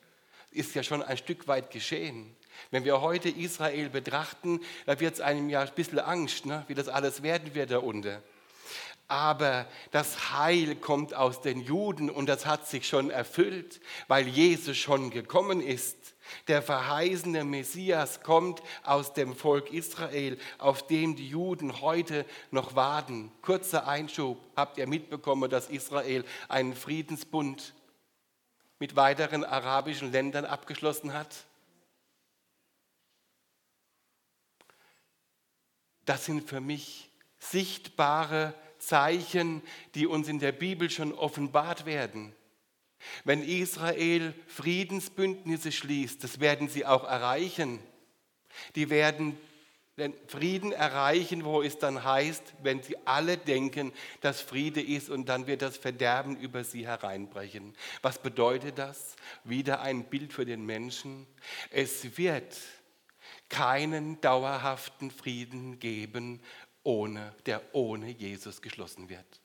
Ist 0.53 0.75
ja 0.75 0.83
schon 0.83 1.03
ein 1.03 1.17
Stück 1.17 1.49
weit 1.49 1.71
geschehen. 1.71 2.37
Wenn 2.71 2.85
wir 2.85 3.01
heute 3.01 3.29
Israel 3.29 3.89
betrachten, 3.89 4.61
da 4.85 5.01
wird 5.01 5.15
es 5.15 5.21
einem 5.21 5.49
ja 5.49 5.63
ein 5.63 5.75
bisschen 5.75 5.99
Angst, 5.99 6.47
ne? 6.47 6.65
wie 6.69 6.75
das 6.75 6.89
alles 6.89 7.23
werden 7.23 7.55
wird 7.55 7.71
da 7.71 7.79
unten. 7.79 8.19
Aber 9.09 9.67
das 9.91 10.33
Heil 10.33 10.77
kommt 10.77 11.15
aus 11.15 11.41
den 11.41 11.61
Juden 11.61 12.11
und 12.11 12.27
das 12.27 12.45
hat 12.45 12.69
sich 12.69 12.87
schon 12.87 13.11
erfüllt, 13.11 13.81
weil 14.09 14.29
Jesus 14.29 14.77
schon 14.77 15.11
gekommen 15.11 15.61
ist. 15.61 15.97
Der 16.49 16.63
verheißene 16.63 17.45
Messias 17.45 18.23
kommt 18.23 18.63
aus 18.83 19.13
dem 19.13 19.35
Volk 19.35 19.73
Israel, 19.73 20.39
auf 20.59 20.87
dem 20.87 21.17
die 21.17 21.29
Juden 21.29 21.81
heute 21.81 22.25
noch 22.51 22.75
warten. 22.75 23.33
Kurzer 23.43 23.87
Einschub. 23.87 24.39
Habt 24.55 24.79
ihr 24.79 24.87
mitbekommen, 24.87 25.51
dass 25.51 25.69
Israel 25.69 26.25
einen 26.49 26.75
Friedensbund 26.75 27.75
mit 28.79 28.97
weiteren 28.97 29.45
arabischen 29.45 30.13
Ländern 30.13 30.45
abgeschlossen 30.45 31.13
hat? 31.13 31.47
Das 36.05 36.25
sind 36.25 36.49
für 36.49 36.61
mich 36.61 37.11
sichtbare 37.39 38.55
Zeichen, 38.79 39.63
die 39.95 40.07
uns 40.07 40.29
in 40.29 40.39
der 40.39 40.53
Bibel 40.53 40.89
schon 40.89 41.13
offenbart 41.13 41.85
werden. 41.87 42.35
Wenn 43.25 43.43
Israel 43.43 44.35
Friedensbündnisse 44.47 45.73
schließt, 45.73 46.23
das 46.23 46.41
werden 46.41 46.69
sie 46.69 46.87
auch 46.87 47.05
erreichen. 47.05 47.79
Die 48.75 48.91
werden 48.91 49.37
den 49.97 50.13
Frieden 50.27 50.73
erreichen, 50.73 51.45
wo 51.45 51.63
es 51.63 51.79
dann 51.79 52.05
heißt, 52.05 52.43
wenn 52.63 52.83
sie 52.83 52.97
alle 53.07 53.39
denken, 53.39 53.93
dass 54.21 54.43
Friede 54.43 54.83
ist 54.83 55.09
und 55.09 55.27
dann 55.27 55.47
wird 55.47 55.63
das 55.63 55.79
Verderben 55.79 56.37
über 56.37 56.65
sie 56.65 56.87
hereinbrechen. 56.87 57.75
Was 58.03 58.19
bedeutet 58.19 58.79
das? 58.79 59.17
Wieder 59.45 59.81
ein 59.81 60.05
Bild 60.05 60.35
für 60.35 60.45
den 60.45 60.67
Menschen. 60.67 61.27
Es 61.71 62.19
wird 62.19 62.59
keinen 63.49 64.21
dauerhaften 64.21 65.11
Frieden 65.11 65.79
geben, 65.79 66.43
ohne, 66.83 67.35
der 67.47 67.63
ohne 67.73 68.11
Jesus 68.11 68.61
geschlossen 68.61 69.09
wird. 69.09 69.41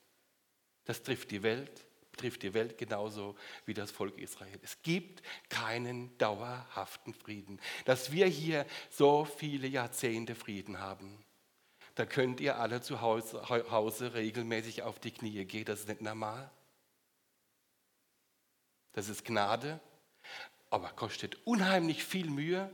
Das 0.83 1.01
trifft 1.01 1.31
die 1.31 1.43
Welt, 1.43 1.85
trifft 2.21 2.43
die 2.43 2.53
Welt 2.53 2.77
genauso 2.77 3.35
wie 3.65 3.73
das 3.73 3.91
Volk 3.91 4.17
Israel. 4.19 4.59
Es 4.61 4.81
gibt 4.83 5.21
keinen 5.49 6.15
dauerhaften 6.17 7.13
Frieden. 7.13 7.59
Dass 7.85 8.11
wir 8.11 8.27
hier 8.27 8.65
so 8.89 9.25
viele 9.25 9.67
Jahrzehnte 9.67 10.35
Frieden 10.35 10.79
haben, 10.79 11.25
da 11.95 12.05
könnt 12.05 12.39
ihr 12.39 12.57
alle 12.57 12.81
zu 12.81 13.01
Hause, 13.01 13.49
Hause 13.49 14.13
regelmäßig 14.13 14.83
auf 14.83 14.99
die 14.99 15.11
Knie 15.11 15.45
gehen. 15.45 15.65
Das 15.65 15.81
ist 15.81 15.87
nicht 15.87 16.01
normal. 16.01 16.49
Das 18.93 19.09
ist 19.09 19.25
Gnade, 19.25 19.79
aber 20.69 20.89
kostet 20.89 21.35
unheimlich 21.45 22.03
viel 22.03 22.29
Mühe, 22.29 22.73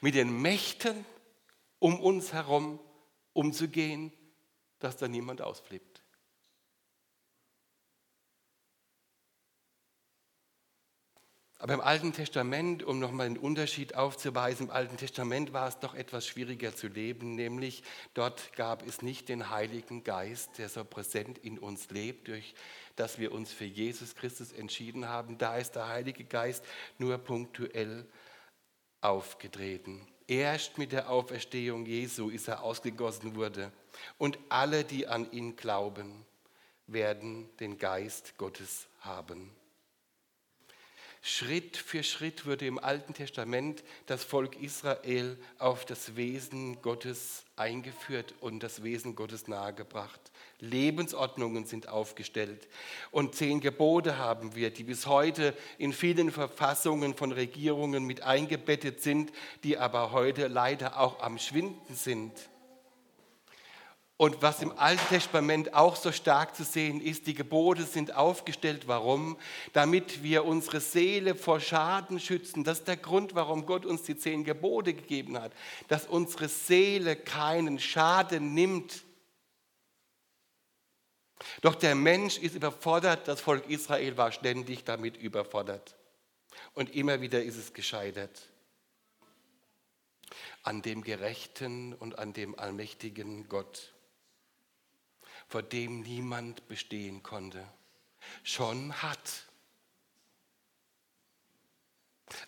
mit 0.00 0.14
den 0.14 0.42
Mächten 0.42 1.04
um 1.78 2.00
uns 2.00 2.32
herum 2.32 2.80
umzugehen, 3.32 4.12
dass 4.78 4.96
da 4.96 5.08
niemand 5.08 5.40
ausflippt. 5.40 5.87
Aber 11.60 11.74
im 11.74 11.80
Alten 11.80 12.12
Testament, 12.12 12.84
um 12.84 13.00
nochmal 13.00 13.28
den 13.28 13.36
Unterschied 13.36 13.96
aufzuweisen, 13.96 14.66
im 14.66 14.72
Alten 14.72 14.96
Testament 14.96 15.52
war 15.52 15.66
es 15.66 15.80
doch 15.80 15.94
etwas 15.94 16.24
schwieriger 16.24 16.74
zu 16.74 16.86
leben, 16.86 17.34
nämlich 17.34 17.82
dort 18.14 18.52
gab 18.54 18.86
es 18.86 19.02
nicht 19.02 19.28
den 19.28 19.50
Heiligen 19.50 20.04
Geist, 20.04 20.58
der 20.58 20.68
so 20.68 20.84
präsent 20.84 21.36
in 21.38 21.58
uns 21.58 21.90
lebt, 21.90 22.28
durch 22.28 22.54
das 22.94 23.18
wir 23.18 23.32
uns 23.32 23.52
für 23.52 23.64
Jesus 23.64 24.14
Christus 24.14 24.52
entschieden 24.52 25.08
haben. 25.08 25.36
Da 25.36 25.56
ist 25.56 25.72
der 25.72 25.88
Heilige 25.88 26.24
Geist 26.24 26.64
nur 26.96 27.18
punktuell 27.18 28.06
aufgetreten. 29.00 30.06
Erst 30.28 30.78
mit 30.78 30.92
der 30.92 31.10
Auferstehung 31.10 31.86
Jesu 31.86 32.28
ist 32.28 32.46
er 32.46 32.62
ausgegossen 32.62 33.34
wurde. 33.34 33.72
Und 34.16 34.38
alle, 34.48 34.84
die 34.84 35.08
an 35.08 35.30
ihn 35.32 35.56
glauben, 35.56 36.24
werden 36.86 37.48
den 37.58 37.78
Geist 37.78 38.36
Gottes 38.36 38.86
haben. 39.00 39.57
Schritt 41.20 41.76
für 41.76 42.02
Schritt 42.02 42.46
wurde 42.46 42.66
im 42.66 42.78
Alten 42.78 43.12
Testament 43.12 43.82
das 44.06 44.22
Volk 44.24 44.60
Israel 44.62 45.36
auf 45.58 45.84
das 45.84 46.16
Wesen 46.16 46.80
Gottes 46.80 47.44
eingeführt 47.56 48.34
und 48.40 48.62
das 48.62 48.82
Wesen 48.82 49.16
Gottes 49.16 49.48
nahegebracht. 49.48 50.20
Lebensordnungen 50.60 51.66
sind 51.66 51.88
aufgestellt 51.88 52.68
und 53.10 53.34
zehn 53.34 53.60
Gebote 53.60 54.18
haben 54.18 54.54
wir, 54.54 54.70
die 54.70 54.84
bis 54.84 55.06
heute 55.06 55.54
in 55.76 55.92
vielen 55.92 56.30
Verfassungen 56.30 57.14
von 57.14 57.32
Regierungen 57.32 58.04
mit 58.04 58.22
eingebettet 58.22 59.02
sind, 59.02 59.32
die 59.64 59.76
aber 59.78 60.12
heute 60.12 60.46
leider 60.46 60.98
auch 60.98 61.20
am 61.20 61.38
Schwinden 61.38 61.94
sind. 61.94 62.32
Und 64.18 64.42
was 64.42 64.62
im 64.62 64.76
Alten 64.76 65.06
Testament 65.10 65.74
auch 65.74 65.94
so 65.94 66.10
stark 66.10 66.56
zu 66.56 66.64
sehen 66.64 67.00
ist, 67.00 67.28
die 67.28 67.34
Gebote 67.34 67.84
sind 67.84 68.16
aufgestellt. 68.16 68.88
Warum? 68.88 69.38
Damit 69.74 70.24
wir 70.24 70.44
unsere 70.44 70.80
Seele 70.80 71.36
vor 71.36 71.60
Schaden 71.60 72.18
schützen. 72.18 72.64
Das 72.64 72.80
ist 72.80 72.88
der 72.88 72.96
Grund, 72.96 73.36
warum 73.36 73.64
Gott 73.64 73.86
uns 73.86 74.02
die 74.02 74.18
zehn 74.18 74.42
Gebote 74.42 74.92
gegeben 74.92 75.40
hat. 75.40 75.52
Dass 75.86 76.08
unsere 76.08 76.48
Seele 76.48 77.14
keinen 77.14 77.78
Schaden 77.78 78.54
nimmt. 78.54 79.04
Doch 81.60 81.76
der 81.76 81.94
Mensch 81.94 82.38
ist 82.38 82.56
überfordert. 82.56 83.28
Das 83.28 83.40
Volk 83.40 83.70
Israel 83.70 84.16
war 84.16 84.32
ständig 84.32 84.82
damit 84.82 85.16
überfordert. 85.16 85.94
Und 86.74 86.92
immer 86.92 87.20
wieder 87.20 87.40
ist 87.40 87.56
es 87.56 87.72
gescheitert. 87.72 88.42
An 90.64 90.82
dem 90.82 91.02
gerechten 91.02 91.94
und 91.94 92.18
an 92.18 92.32
dem 92.32 92.58
allmächtigen 92.58 93.48
Gott 93.48 93.94
vor 95.48 95.62
dem 95.62 96.00
niemand 96.02 96.68
bestehen 96.68 97.22
konnte, 97.22 97.66
schon 98.42 98.92
hat. 99.02 99.44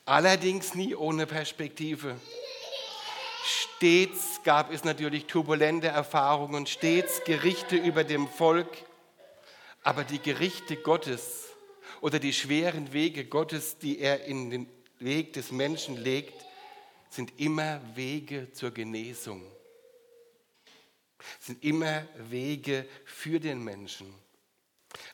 Allerdings 0.04 0.74
nie 0.74 0.94
ohne 0.94 1.26
Perspektive. 1.26 2.20
Stets 3.44 4.42
gab 4.44 4.70
es 4.70 4.84
natürlich 4.84 5.24
turbulente 5.24 5.88
Erfahrungen, 5.88 6.66
stets 6.66 7.24
Gerichte 7.24 7.76
über 7.76 8.04
dem 8.04 8.28
Volk, 8.28 8.68
aber 9.82 10.04
die 10.04 10.18
Gerichte 10.18 10.76
Gottes 10.76 11.48
oder 12.02 12.18
die 12.18 12.34
schweren 12.34 12.92
Wege 12.92 13.24
Gottes, 13.24 13.78
die 13.78 13.98
er 13.98 14.24
in 14.24 14.50
den 14.50 14.68
Weg 14.98 15.32
des 15.32 15.50
Menschen 15.50 15.96
legt, 15.96 16.44
sind 17.08 17.40
immer 17.40 17.80
Wege 17.94 18.52
zur 18.52 18.70
Genesung. 18.70 19.42
Es 21.40 21.46
sind 21.46 21.64
immer 21.64 22.06
Wege 22.28 22.86
für 23.04 23.40
den 23.40 23.62
Menschen. 23.62 24.12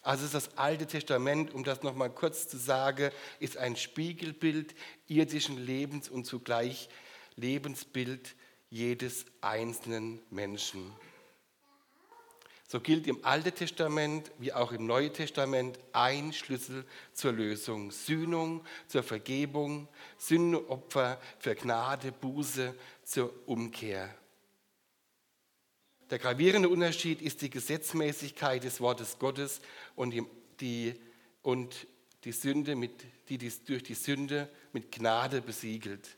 Also 0.02 0.24
ist 0.24 0.34
das 0.34 0.56
Alte 0.56 0.86
Testament, 0.86 1.52
um 1.52 1.64
das 1.64 1.82
nochmal 1.82 2.10
kurz 2.10 2.48
zu 2.48 2.56
sagen, 2.56 3.10
ist 3.40 3.56
ein 3.56 3.76
Spiegelbild 3.76 4.74
irdischen 5.06 5.58
Lebens 5.58 6.08
und 6.08 6.24
zugleich 6.24 6.88
Lebensbild 7.36 8.34
jedes 8.70 9.26
einzelnen 9.40 10.20
Menschen. 10.30 10.92
So 12.68 12.80
gilt 12.80 13.06
im 13.06 13.24
Alten 13.24 13.54
Testament 13.54 14.32
wie 14.38 14.52
auch 14.52 14.72
im 14.72 14.86
Neuen 14.86 15.12
Testament 15.12 15.78
ein 15.92 16.32
Schlüssel 16.32 16.84
zur 17.12 17.32
Lösung. 17.32 17.92
Sühnung 17.92 18.64
zur 18.88 19.04
Vergebung, 19.04 19.86
Sündenopfer 20.18 21.20
für 21.38 21.54
Gnade, 21.54 22.10
Buße 22.10 22.74
zur 23.04 23.32
Umkehr. 23.46 24.12
Der 26.10 26.20
gravierende 26.20 26.68
Unterschied 26.68 27.20
ist 27.20 27.42
die 27.42 27.50
Gesetzmäßigkeit 27.50 28.62
des 28.62 28.80
Wortes 28.80 29.18
Gottes 29.18 29.60
und 29.96 30.14
die, 30.60 30.94
und 31.42 31.86
die 32.22 32.32
Sünde, 32.32 32.76
mit, 32.76 33.04
die 33.28 33.38
dies 33.38 33.64
durch 33.64 33.82
die 33.82 33.94
Sünde 33.94 34.48
mit 34.72 34.92
Gnade 34.92 35.42
besiegelt. 35.42 36.16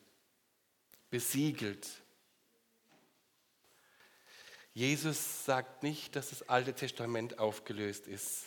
Besiegelt. 1.11 1.89
Jesus 4.75 5.47
sagt 5.47 5.83
nicht, 5.83 6.15
dass 6.15 6.31
das 6.31 6.49
Alte 6.49 6.75
Testament 6.75 7.39
aufgelöst 7.39 8.07
ist. 8.07 8.45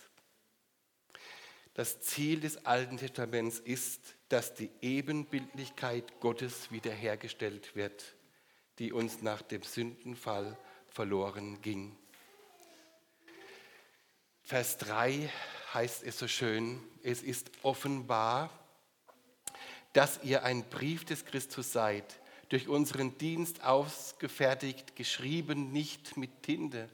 Das 1.73 2.01
Ziel 2.01 2.39
des 2.39 2.65
Alten 2.65 2.97
Testaments 2.97 3.59
ist, 3.59 4.15
dass 4.29 4.53
die 4.53 4.69
Ebenbildlichkeit 4.81 6.19
Gottes 6.19 6.71
wiederhergestellt 6.71 7.75
wird, 7.75 8.15
die 8.77 8.93
uns 8.93 9.23
nach 9.23 9.41
dem 9.41 9.63
Sündenfall 9.63 10.57
verloren 10.91 11.61
ging. 11.61 11.95
Vers 14.43 14.77
3 14.77 15.29
heißt 15.73 16.03
es 16.03 16.19
so 16.19 16.27
schön, 16.27 16.81
es 17.03 17.23
ist 17.23 17.49
offenbar, 17.63 18.49
dass 19.93 20.23
ihr 20.23 20.43
ein 20.43 20.63
Brief 20.69 21.05
des 21.05 21.25
Christus 21.25 21.71
seid, 21.71 22.19
durch 22.49 22.67
unseren 22.67 23.17
Dienst 23.17 23.63
ausgefertigt, 23.63 24.95
geschrieben 24.97 25.71
nicht 25.71 26.17
mit 26.17 26.43
Tinte, 26.43 26.89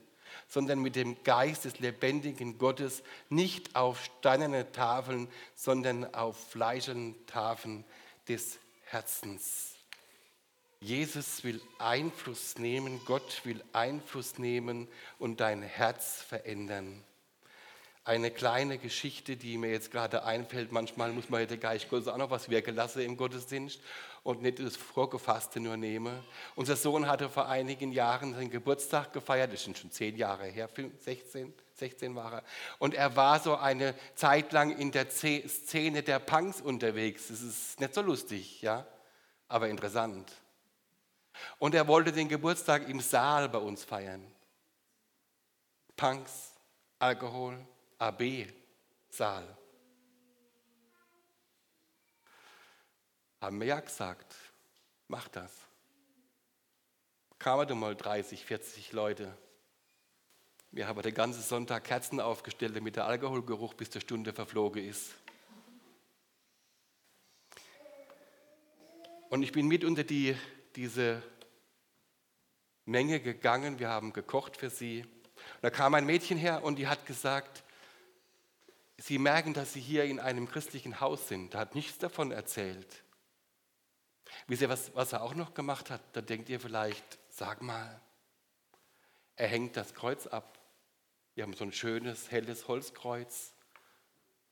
sondern 0.46 0.78
mit 0.80 0.94
dem 0.94 1.22
Geist 1.24 1.64
des 1.64 1.80
lebendigen 1.80 2.58
Gottes, 2.58 3.02
nicht 3.28 3.74
auf 3.74 4.04
steinerne 4.04 4.70
Tafeln, 4.70 5.28
sondern 5.56 6.14
auf 6.14 6.50
fleischenden 6.50 7.26
Tafeln 7.26 7.84
des 8.28 8.58
Herzens. 8.84 9.77
Jesus 10.80 11.42
will 11.42 11.60
Einfluss 11.78 12.56
nehmen, 12.58 13.00
Gott 13.04 13.44
will 13.44 13.62
Einfluss 13.72 14.38
nehmen 14.38 14.86
und 15.18 15.40
dein 15.40 15.62
Herz 15.62 16.22
verändern. 16.22 17.02
Eine 18.04 18.30
kleine 18.30 18.78
Geschichte, 18.78 19.36
die 19.36 19.58
mir 19.58 19.70
jetzt 19.70 19.90
gerade 19.90 20.24
einfällt, 20.24 20.72
manchmal 20.72 21.12
muss 21.12 21.28
man 21.28 21.40
ja 21.40 21.46
der 21.46 21.58
Geist 21.58 21.90
Gottes 21.90 22.08
auch 22.08 22.16
noch 22.16 22.30
was 22.30 22.48
wirken 22.48 22.74
lassen 22.74 23.00
im 23.00 23.16
Gottesdienst 23.16 23.80
und 24.22 24.40
nicht 24.40 24.60
das 24.60 24.76
Vorgefasste 24.76 25.60
nur 25.60 25.76
nehmen. 25.76 26.18
Unser 26.54 26.76
Sohn 26.76 27.06
hatte 27.06 27.28
vor 27.28 27.48
einigen 27.48 27.92
Jahren 27.92 28.32
seinen 28.32 28.48
Geburtstag 28.48 29.12
gefeiert, 29.12 29.52
das 29.52 29.64
sind 29.64 29.76
schon 29.76 29.90
zehn 29.90 30.16
Jahre 30.16 30.46
her, 30.46 30.70
16, 31.00 31.52
16 31.74 32.14
war 32.14 32.34
er. 32.34 32.44
Und 32.78 32.94
er 32.94 33.14
war 33.14 33.40
so 33.40 33.56
eine 33.56 33.94
Zeit 34.14 34.52
lang 34.52 34.70
in 34.70 34.92
der 34.92 35.10
Szene 35.10 36.02
der 36.02 36.20
Punks 36.20 36.60
unterwegs. 36.60 37.28
Das 37.28 37.42
ist 37.42 37.78
nicht 37.78 37.92
so 37.92 38.00
lustig, 38.00 38.62
ja, 38.62 38.86
aber 39.48 39.68
interessant. 39.68 40.32
Und 41.58 41.74
er 41.74 41.86
wollte 41.88 42.12
den 42.12 42.28
Geburtstag 42.28 42.88
im 42.88 43.00
Saal 43.00 43.48
bei 43.48 43.58
uns 43.58 43.84
feiern. 43.84 44.24
Punks, 45.96 46.52
Alkohol, 46.98 47.58
AB, 47.98 48.46
Saal. 49.10 49.56
Haben 53.40 53.60
wir 53.60 53.66
ja 53.66 53.80
gesagt, 53.80 54.34
mach 55.06 55.28
das. 55.28 55.52
Kamen 57.38 57.68
dann 57.68 57.78
mal 57.78 57.94
30, 57.94 58.44
40 58.44 58.92
Leute. 58.92 59.36
Wir 60.70 60.86
haben 60.86 61.00
den 61.02 61.14
ganzen 61.14 61.42
Sonntag 61.42 61.84
Kerzen 61.84 62.20
aufgestellt, 62.20 62.76
damit 62.76 62.96
der 62.96 63.06
Alkoholgeruch 63.06 63.74
bis 63.74 63.90
zur 63.90 64.00
Stunde 64.00 64.32
verflogen 64.32 64.84
ist. 64.84 65.14
Und 69.30 69.42
ich 69.42 69.52
bin 69.52 69.68
mit 69.68 69.84
unter 69.84 70.04
die 70.04 70.36
diese 70.78 71.20
Menge 72.84 73.18
gegangen, 73.18 73.80
wir 73.80 73.88
haben 73.88 74.12
gekocht 74.12 74.56
für 74.56 74.70
sie. 74.70 75.02
Und 75.02 75.62
da 75.62 75.70
kam 75.70 75.92
ein 75.94 76.06
Mädchen 76.06 76.38
her 76.38 76.62
und 76.62 76.76
die 76.76 76.86
hat 76.86 77.04
gesagt, 77.04 77.64
sie 78.96 79.18
merken, 79.18 79.54
dass 79.54 79.72
sie 79.72 79.80
hier 79.80 80.04
in 80.04 80.20
einem 80.20 80.48
christlichen 80.48 81.00
Haus 81.00 81.26
sind. 81.26 81.52
Da 81.52 81.58
hat 81.58 81.74
nichts 81.74 81.98
davon 81.98 82.30
erzählt. 82.30 83.02
Wisst 84.46 84.62
ihr, 84.62 84.68
was, 84.68 84.94
was 84.94 85.12
er 85.12 85.22
auch 85.22 85.34
noch 85.34 85.52
gemacht 85.52 85.90
hat? 85.90 86.00
Da 86.12 86.20
denkt 86.20 86.48
ihr 86.48 86.60
vielleicht, 86.60 87.18
sag 87.28 87.60
mal, 87.60 88.00
er 89.34 89.48
hängt 89.48 89.76
das 89.76 89.94
Kreuz 89.94 90.28
ab. 90.28 90.60
Wir 91.34 91.42
haben 91.42 91.54
so 91.54 91.64
ein 91.64 91.72
schönes, 91.72 92.30
helles 92.30 92.68
Holzkreuz. 92.68 93.52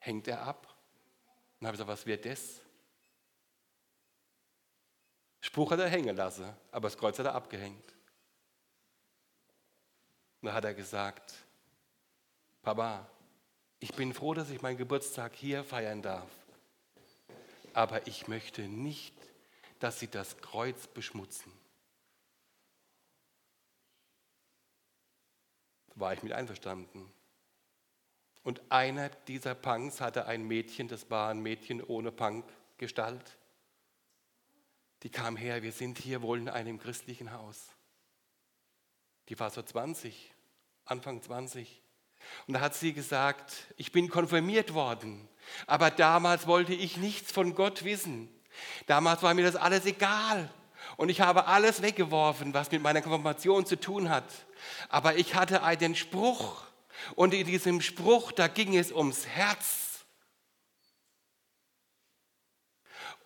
Hängt 0.00 0.26
er 0.26 0.42
ab? 0.42 0.66
Und 0.66 1.60
dann 1.60 1.68
habe 1.68 1.76
ich 1.76 1.80
gesagt, 1.80 2.00
was 2.00 2.06
wird 2.06 2.26
das? 2.26 2.65
Spruch 5.46 5.70
hat 5.70 5.78
er 5.78 5.88
hängen 5.88 6.16
lassen, 6.16 6.44
aber 6.72 6.88
das 6.88 6.98
Kreuz 6.98 7.20
hat 7.20 7.26
er 7.26 7.36
abgehängt. 7.36 7.94
Und 10.40 10.48
da 10.48 10.52
hat 10.52 10.64
er 10.64 10.74
gesagt, 10.74 11.34
Papa, 12.62 13.08
ich 13.78 13.94
bin 13.94 14.12
froh, 14.12 14.34
dass 14.34 14.50
ich 14.50 14.60
meinen 14.60 14.76
Geburtstag 14.76 15.36
hier 15.36 15.62
feiern 15.62 16.02
darf. 16.02 16.28
Aber 17.74 18.08
ich 18.08 18.26
möchte 18.26 18.62
nicht, 18.62 19.14
dass 19.78 20.00
Sie 20.00 20.08
das 20.08 20.36
Kreuz 20.38 20.88
beschmutzen. 20.88 21.52
War 25.94 26.12
ich 26.12 26.24
mit 26.24 26.32
einverstanden. 26.32 27.08
Und 28.42 28.60
einer 28.68 29.10
dieser 29.28 29.54
Punks 29.54 30.00
hatte 30.00 30.26
ein 30.26 30.42
Mädchen, 30.42 30.88
das 30.88 31.08
war 31.08 31.30
ein 31.30 31.38
Mädchen 31.38 31.84
ohne 31.84 32.10
Punkgestalt 32.10 33.38
die 35.06 35.12
kam 35.12 35.36
her, 35.36 35.62
wir 35.62 35.70
sind 35.70 35.98
hier 35.98 36.20
wohl 36.20 36.36
in 36.36 36.48
einem 36.48 36.80
christlichen 36.80 37.30
Haus. 37.30 37.68
Die 39.28 39.38
war 39.38 39.50
so 39.50 39.62
20, 39.62 40.34
Anfang 40.84 41.22
20. 41.22 41.80
Und 42.48 42.54
da 42.54 42.60
hat 42.60 42.74
sie 42.74 42.92
gesagt, 42.92 43.72
ich 43.76 43.92
bin 43.92 44.08
konfirmiert 44.08 44.74
worden, 44.74 45.28
aber 45.68 45.92
damals 45.92 46.48
wollte 46.48 46.74
ich 46.74 46.96
nichts 46.96 47.30
von 47.30 47.54
Gott 47.54 47.84
wissen. 47.84 48.28
Damals 48.88 49.22
war 49.22 49.32
mir 49.34 49.44
das 49.44 49.54
alles 49.54 49.86
egal. 49.86 50.52
Und 50.96 51.08
ich 51.08 51.20
habe 51.20 51.46
alles 51.46 51.82
weggeworfen, 51.82 52.52
was 52.52 52.72
mit 52.72 52.82
meiner 52.82 53.00
Konfirmation 53.00 53.64
zu 53.64 53.78
tun 53.78 54.10
hat. 54.10 54.28
Aber 54.88 55.14
ich 55.14 55.36
hatte 55.36 55.62
einen 55.62 55.94
Spruch. 55.94 56.64
Und 57.14 57.32
in 57.32 57.46
diesem 57.46 57.80
Spruch, 57.80 58.32
da 58.32 58.48
ging 58.48 58.76
es 58.76 58.90
ums 58.90 59.24
Herz. 59.24 59.85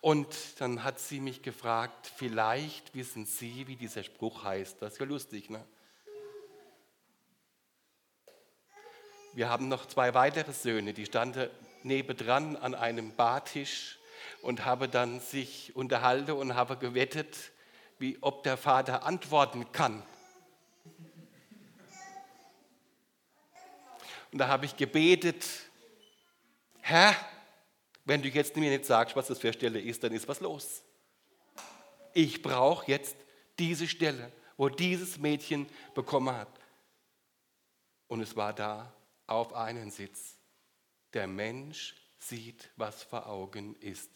Und 0.01 0.59
dann 0.59 0.83
hat 0.83 0.99
sie 0.99 1.19
mich 1.19 1.43
gefragt, 1.43 2.11
vielleicht 2.15 2.95
wissen 2.95 3.25
Sie, 3.25 3.67
wie 3.67 3.75
dieser 3.75 4.03
Spruch 4.03 4.43
heißt. 4.43 4.81
Das 4.81 4.93
ist 4.93 4.99
ja 4.99 5.05
lustig, 5.05 5.51
ne? 5.51 5.63
Wir 9.33 9.47
haben 9.47 9.69
noch 9.69 9.85
zwei 9.85 10.13
weitere 10.13 10.51
Söhne, 10.51 10.93
die 10.93 11.05
standen 11.05 11.49
nebendran 11.83 12.57
an 12.57 12.75
einem 12.75 13.15
Bartisch 13.15 13.99
und 14.41 14.65
haben 14.65 14.91
dann 14.91 15.19
sich 15.19 15.73
unterhalten 15.75 16.31
und 16.31 16.55
haben 16.55 16.79
gewettet, 16.79 17.51
wie 17.99 18.17
ob 18.21 18.43
der 18.43 18.57
Vater 18.57 19.03
antworten 19.03 19.71
kann. 19.71 20.03
Und 24.31 24.39
da 24.39 24.47
habe 24.47 24.65
ich 24.65 24.75
gebetet, 24.75 25.45
Herr, 26.81 27.15
wenn 28.05 28.21
du 28.21 28.29
jetzt 28.29 28.55
mir 28.55 28.69
nicht 28.69 28.85
sagst, 28.85 29.15
was 29.15 29.27
das 29.27 29.39
für 29.39 29.47
eine 29.47 29.53
Stelle 29.53 29.79
ist, 29.79 30.03
dann 30.03 30.13
ist 30.13 30.27
was 30.27 30.39
los. 30.39 30.83
Ich 32.13 32.41
brauche 32.41 32.89
jetzt 32.89 33.15
diese 33.59 33.87
Stelle, 33.87 34.31
wo 34.57 34.69
dieses 34.69 35.17
Mädchen 35.19 35.67
bekommen 35.93 36.35
hat. 36.35 36.49
Und 38.07 38.21
es 38.21 38.35
war 38.35 38.53
da 38.53 38.93
auf 39.27 39.53
einen 39.53 39.91
Sitz. 39.91 40.35
Der 41.13 41.27
Mensch 41.27 41.95
sieht, 42.17 42.69
was 42.75 43.03
vor 43.03 43.27
Augen 43.27 43.75
ist, 43.75 44.09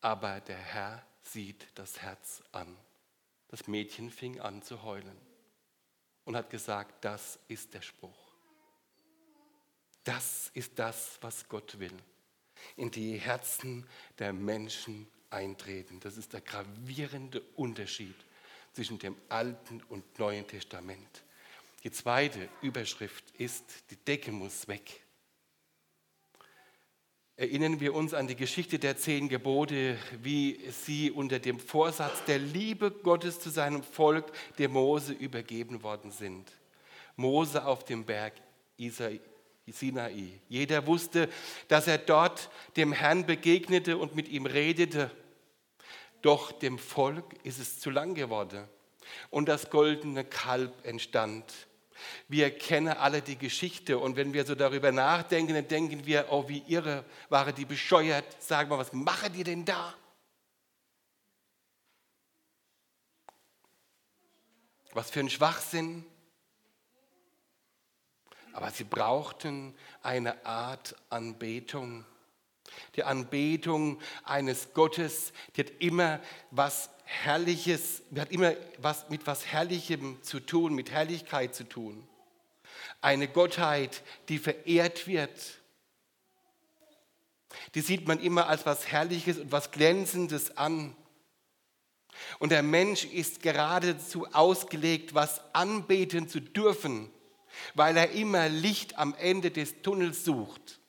aber 0.00 0.40
der 0.40 0.58
Herr 0.58 1.06
sieht 1.22 1.66
das 1.74 2.00
Herz 2.02 2.42
an. 2.52 2.76
Das 3.48 3.66
Mädchen 3.66 4.10
fing 4.10 4.40
an 4.40 4.62
zu 4.62 4.82
heulen 4.82 5.16
und 6.24 6.36
hat 6.36 6.50
gesagt, 6.50 7.04
das 7.04 7.38
ist 7.48 7.74
der 7.74 7.82
Spruch. 7.82 8.32
Das 10.04 10.50
ist 10.54 10.78
das, 10.78 11.18
was 11.20 11.48
Gott 11.48 11.78
will 11.78 11.96
in 12.76 12.90
die 12.90 13.18
Herzen 13.18 13.86
der 14.18 14.32
Menschen 14.32 15.06
eintreten. 15.30 16.00
Das 16.00 16.16
ist 16.16 16.32
der 16.32 16.40
gravierende 16.40 17.40
Unterschied 17.56 18.14
zwischen 18.72 18.98
dem 18.98 19.16
Alten 19.28 19.82
und 19.88 20.18
Neuen 20.18 20.46
Testament. 20.46 21.22
Die 21.82 21.90
zweite 21.90 22.48
Überschrift 22.62 23.24
ist, 23.38 23.64
die 23.90 23.96
Decke 23.96 24.32
muss 24.32 24.68
weg. 24.68 25.02
Erinnern 27.36 27.80
wir 27.80 27.94
uns 27.94 28.12
an 28.12 28.26
die 28.26 28.36
Geschichte 28.36 28.78
der 28.78 28.98
zehn 28.98 29.30
Gebote, 29.30 29.96
wie 30.20 30.60
sie 30.70 31.10
unter 31.10 31.38
dem 31.38 31.58
Vorsatz 31.58 32.22
der 32.26 32.38
Liebe 32.38 32.90
Gottes 32.90 33.40
zu 33.40 33.48
seinem 33.48 33.82
Volk, 33.82 34.30
dem 34.58 34.72
Mose, 34.72 35.14
übergeben 35.14 35.82
worden 35.82 36.10
sind. 36.10 36.52
Mose 37.16 37.64
auf 37.64 37.82
dem 37.84 38.04
Berg 38.04 38.34
Sinai. 39.66 40.40
Jeder 40.48 40.86
wusste, 40.86 41.28
dass 41.68 41.86
er 41.86 41.98
dort 41.98 42.50
dem 42.76 42.92
Herrn 42.92 43.26
begegnete 43.26 43.98
und 43.98 44.14
mit 44.14 44.28
ihm 44.28 44.46
redete. 44.46 45.10
Doch 46.22 46.52
dem 46.52 46.78
Volk 46.78 47.24
ist 47.44 47.58
es 47.58 47.80
zu 47.80 47.90
lang 47.90 48.14
geworden 48.14 48.68
und 49.30 49.48
das 49.48 49.70
goldene 49.70 50.24
Kalb 50.24 50.84
entstand. 50.84 51.44
Wir 52.28 52.50
kennen 52.50 52.88
alle 52.88 53.22
die 53.22 53.36
Geschichte 53.36 53.98
und 53.98 54.16
wenn 54.16 54.32
wir 54.32 54.44
so 54.46 54.54
darüber 54.54 54.92
nachdenken, 54.92 55.54
dann 55.54 55.68
denken 55.68 56.06
wir, 56.06 56.26
oh 56.30 56.48
wie 56.48 56.62
irre, 56.66 57.04
waren 57.28 57.54
die 57.54 57.64
bescheuert. 57.64 58.42
Sagen 58.42 58.70
wir, 58.70 58.78
was 58.78 58.92
machen 58.92 59.32
die 59.32 59.44
denn 59.44 59.64
da? 59.64 59.94
Was 64.92 65.10
für 65.10 65.20
ein 65.20 65.30
Schwachsinn. 65.30 66.04
Aber 68.52 68.70
sie 68.70 68.84
brauchten 68.84 69.74
eine 70.02 70.44
Art 70.44 70.96
Anbetung. 71.08 72.04
Die 72.96 73.04
Anbetung 73.04 74.00
eines 74.24 74.74
Gottes, 74.74 75.32
die 75.54 75.62
hat 75.62 75.72
immer 75.78 76.20
was 76.50 76.90
Herrliches, 77.04 78.02
hat 78.16 78.30
immer 78.30 78.54
was 78.78 79.08
mit 79.08 79.26
was 79.26 79.46
Herrlichem 79.46 80.22
zu 80.22 80.40
tun, 80.40 80.74
mit 80.74 80.90
Herrlichkeit 80.90 81.54
zu 81.54 81.64
tun. 81.64 82.06
Eine 83.00 83.28
Gottheit, 83.28 84.02
die 84.28 84.38
verehrt 84.38 85.06
wird. 85.06 85.60
Die 87.74 87.80
sieht 87.80 88.06
man 88.06 88.20
immer 88.20 88.46
als 88.48 88.66
was 88.66 88.86
Herrliches 88.86 89.38
und 89.38 89.52
was 89.52 89.70
Glänzendes 89.70 90.56
an. 90.56 90.94
Und 92.38 92.52
der 92.52 92.62
Mensch 92.62 93.04
ist 93.04 93.42
geradezu 93.42 94.26
ausgelegt, 94.32 95.14
was 95.14 95.40
anbeten 95.54 96.28
zu 96.28 96.40
dürfen 96.40 97.10
weil 97.74 97.96
er 97.96 98.10
immer 98.10 98.48
Licht 98.48 98.98
am 98.98 99.14
Ende 99.14 99.50
des 99.50 99.82
Tunnels 99.82 100.24
sucht. 100.24 100.80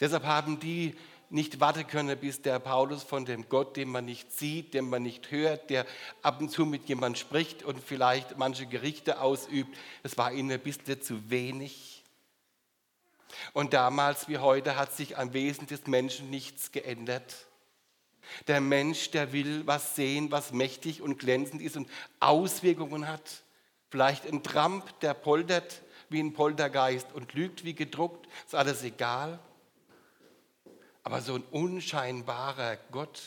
Deshalb 0.00 0.24
haben 0.24 0.60
die 0.60 0.94
nicht 1.30 1.58
warten 1.58 1.86
können, 1.86 2.16
bis 2.18 2.42
der 2.42 2.58
Paulus 2.58 3.02
von 3.02 3.24
dem 3.24 3.48
Gott, 3.48 3.76
den 3.76 3.88
man 3.88 4.04
nicht 4.04 4.32
sieht, 4.32 4.74
den 4.74 4.88
man 4.88 5.02
nicht 5.02 5.30
hört, 5.30 5.70
der 5.70 5.86
ab 6.22 6.40
und 6.40 6.50
zu 6.50 6.64
mit 6.64 6.88
jemand 6.88 7.18
spricht 7.18 7.62
und 7.62 7.82
vielleicht 7.82 8.38
manche 8.38 8.66
Gerichte 8.66 9.20
ausübt, 9.20 9.76
das 10.02 10.16
war 10.16 10.32
ihnen 10.32 10.52
ein 10.52 10.60
bisschen 10.60 11.02
zu 11.02 11.30
wenig. 11.30 12.04
Und 13.52 13.72
damals 13.72 14.28
wie 14.28 14.38
heute 14.38 14.76
hat 14.76 14.92
sich 14.92 15.18
am 15.18 15.32
Wesen 15.32 15.66
des 15.66 15.86
Menschen 15.86 16.30
nichts 16.30 16.70
geändert. 16.70 17.46
Der 18.46 18.60
Mensch, 18.60 19.10
der 19.10 19.32
will 19.32 19.66
was 19.66 19.96
sehen, 19.96 20.30
was 20.30 20.52
mächtig 20.52 21.02
und 21.02 21.18
glänzend 21.18 21.60
ist 21.60 21.76
und 21.76 21.90
Auswirkungen 22.20 23.08
hat. 23.08 23.42
Vielleicht 23.94 24.26
ein 24.26 24.42
Trump, 24.42 24.98
der 25.02 25.14
poltert 25.14 25.80
wie 26.08 26.18
ein 26.18 26.32
Poltergeist 26.32 27.12
und 27.14 27.32
lügt 27.32 27.62
wie 27.62 27.76
gedruckt, 27.76 28.26
ist 28.44 28.56
alles 28.56 28.82
egal. 28.82 29.38
Aber 31.04 31.20
so 31.20 31.36
ein 31.36 31.44
unscheinbarer 31.52 32.76
Gott, 32.90 33.22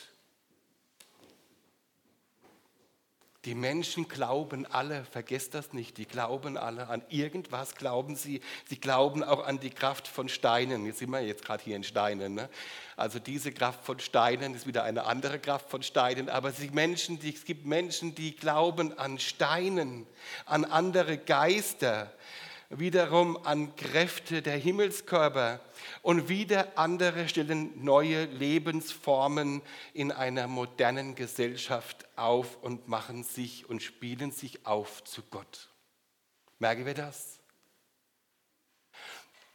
Die 3.47 3.55
Menschen 3.55 4.10
glauben 4.10 4.65
alle, 4.65 5.05
vergesst 5.05 5.53
das 5.53 5.71
nicht, 5.71 5.97
die 5.97 6.05
glauben 6.05 6.57
alle 6.57 6.89
an 6.89 7.01
irgendwas, 7.07 7.75
glauben 7.75 8.17
sie. 8.17 8.41
Sie 8.67 8.77
glauben 8.77 9.23
auch 9.23 9.47
an 9.47 9.57
die 9.62 9.69
Kraft 9.69 10.05
von 10.05 10.27
Steinen. 10.27 10.86
Jetzt 10.86 10.99
sind 10.99 11.12
wir 11.12 11.21
jetzt 11.21 11.45
gerade 11.45 11.63
hier 11.63 11.77
in 11.77 11.86
Steinen. 11.86 12.33
Ne? 12.33 12.49
Also 12.97 13.19
diese 13.19 13.53
Kraft 13.53 13.86
von 13.86 14.01
Steinen 14.01 14.53
ist 14.53 14.67
wieder 14.67 14.83
eine 14.83 15.05
andere 15.05 15.39
Kraft 15.39 15.69
von 15.69 15.81
Steinen. 15.81 16.27
Aber 16.27 16.51
die 16.51 16.71
Menschen, 16.71 17.19
die, 17.19 17.33
es 17.33 17.45
gibt 17.45 17.65
Menschen, 17.65 18.13
die 18.15 18.36
glauben 18.36 18.99
an 18.99 19.17
Steinen, 19.17 20.05
an 20.45 20.65
andere 20.65 21.17
Geister 21.17 22.12
wiederum 22.69 23.38
an 23.45 23.75
Kräfte 23.75 24.41
der 24.41 24.58
Himmelskörper 24.58 25.62
und 26.01 26.27
wieder 26.27 26.77
andere 26.77 27.30
stellen 27.30 27.84
neue 27.84 28.25
Lebensformen 28.25 29.62
in 29.93 30.12
einer 30.12 30.47
modernen 30.47 31.15
Gesellschaft 31.15 32.06
auf 32.17 32.58
und 32.62 32.88
machen 32.88 33.23
sich 33.23 33.69
und 33.69 33.82
spielen 33.82 34.32
sich 34.32 34.65
auf 34.65 35.03
zu 35.06 35.21
Gott. 35.23 35.69
Merken 36.60 36.86
wir 36.86 36.93
das? 36.93 37.39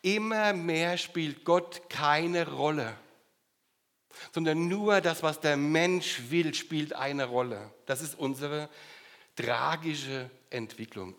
Immer 0.01 0.53
mehr 0.53 0.97
spielt 0.97 1.45
Gott 1.45 1.89
keine 1.89 2.51
Rolle, 2.51 2.97
sondern 4.33 4.69
nur 4.69 5.01
das, 5.01 5.23
was 5.23 5.39
der 5.39 5.57
Mensch 5.57 6.31
will, 6.31 6.55
spielt 6.55 6.95
eine 6.95 7.27
Rolle. 7.27 7.73
Das 7.87 8.01
ist 8.01 8.19
unsere 8.19 8.69
tragische 9.37 10.31
Entwicklung. 10.51 11.15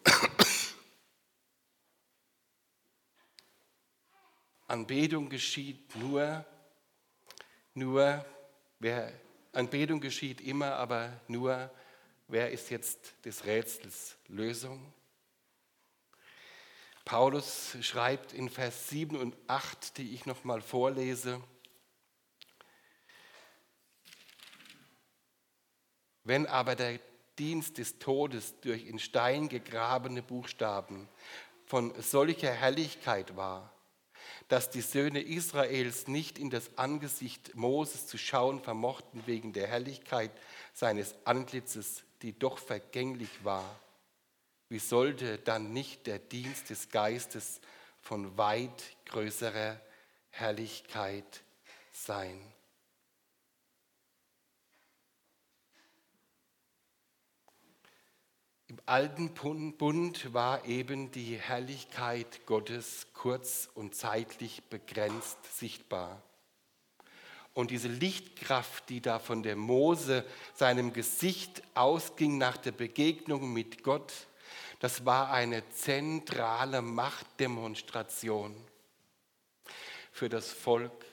Anbetung 4.67 5.29
geschieht 5.29 5.95
nur, 5.95 6.45
nur, 7.73 8.25
wer, 8.79 9.11
Anbetung 9.51 9.99
geschieht 9.99 10.41
immer, 10.41 10.75
aber 10.75 11.21
nur, 11.27 11.71
wer 12.27 12.51
ist 12.51 12.69
jetzt 12.69 13.13
des 13.25 13.45
Rätsels 13.45 14.17
Lösung? 14.27 14.93
Paulus 17.05 17.75
schreibt 17.81 18.31
in 18.31 18.49
Vers 18.49 18.87
7 18.89 19.17
und 19.17 19.35
8, 19.47 19.97
die 19.97 20.13
ich 20.13 20.25
nochmal 20.25 20.61
vorlese, 20.61 21.41
wenn 26.23 26.47
aber 26.47 26.75
der 26.75 26.99
Dienst 27.37 27.77
des 27.77 27.99
Todes 27.99 28.59
durch 28.61 28.85
in 28.85 28.99
Stein 28.99 29.49
gegrabene 29.49 30.21
Buchstaben 30.21 31.09
von 31.65 31.93
solcher 32.01 32.51
Herrlichkeit 32.51 33.35
war, 33.35 33.73
dass 34.53 34.69
die 34.69 34.81
Söhne 34.81 35.19
Israels 35.19 36.07
nicht 36.07 36.37
in 36.37 36.51
das 36.51 36.77
Angesicht 36.77 37.55
Moses 37.55 38.05
zu 38.05 38.19
schauen 38.19 38.59
vermochten 38.61 39.23
wegen 39.25 39.51
der 39.51 39.65
Herrlichkeit 39.65 40.29
seines 40.75 41.15
Antlitzes, 41.25 42.03
die 42.21 42.37
doch 42.37 42.59
vergänglich 42.59 43.31
war. 43.43 43.79
Wie 44.69 44.77
sollte 44.77 45.39
dann 45.39 45.73
nicht 45.73 46.05
der 46.05 46.19
Dienst 46.19 46.69
des 46.69 46.89
Geistes 46.89 47.61
von 47.99 48.37
weit 48.37 48.95
größerer 49.05 49.81
Herrlichkeit 50.29 51.41
sein? 51.91 52.39
Alten 58.85 59.33
Bund 59.33 60.33
war 60.33 60.65
eben 60.65 61.11
die 61.11 61.37
Herrlichkeit 61.37 62.45
Gottes 62.45 63.07
kurz 63.13 63.69
und 63.73 63.95
zeitlich 63.95 64.63
begrenzt 64.69 65.37
sichtbar. 65.57 66.21
Und 67.53 67.71
diese 67.71 67.87
Lichtkraft, 67.87 68.89
die 68.89 68.99
da 68.99 69.19
von 69.19 69.43
der 69.43 69.55
Mose, 69.55 70.25
seinem 70.55 70.91
Gesicht 70.91 71.61
ausging 71.75 72.37
nach 72.37 72.57
der 72.57 72.71
Begegnung 72.71 73.53
mit 73.53 73.83
Gott, 73.83 74.11
das 74.79 75.05
war 75.05 75.31
eine 75.31 75.67
zentrale 75.69 76.81
Machtdemonstration 76.81 78.53
für 80.11 80.29
das 80.29 80.51
Volk. 80.51 81.05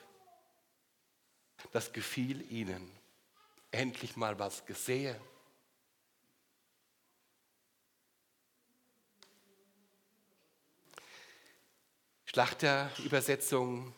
Das 1.71 1.93
gefiel 1.93 2.51
ihnen. 2.51 2.91
Endlich 3.69 4.17
mal 4.17 4.37
was 4.39 4.65
gesehen. 4.65 5.15
Schlachterübersetzung. 12.33 13.93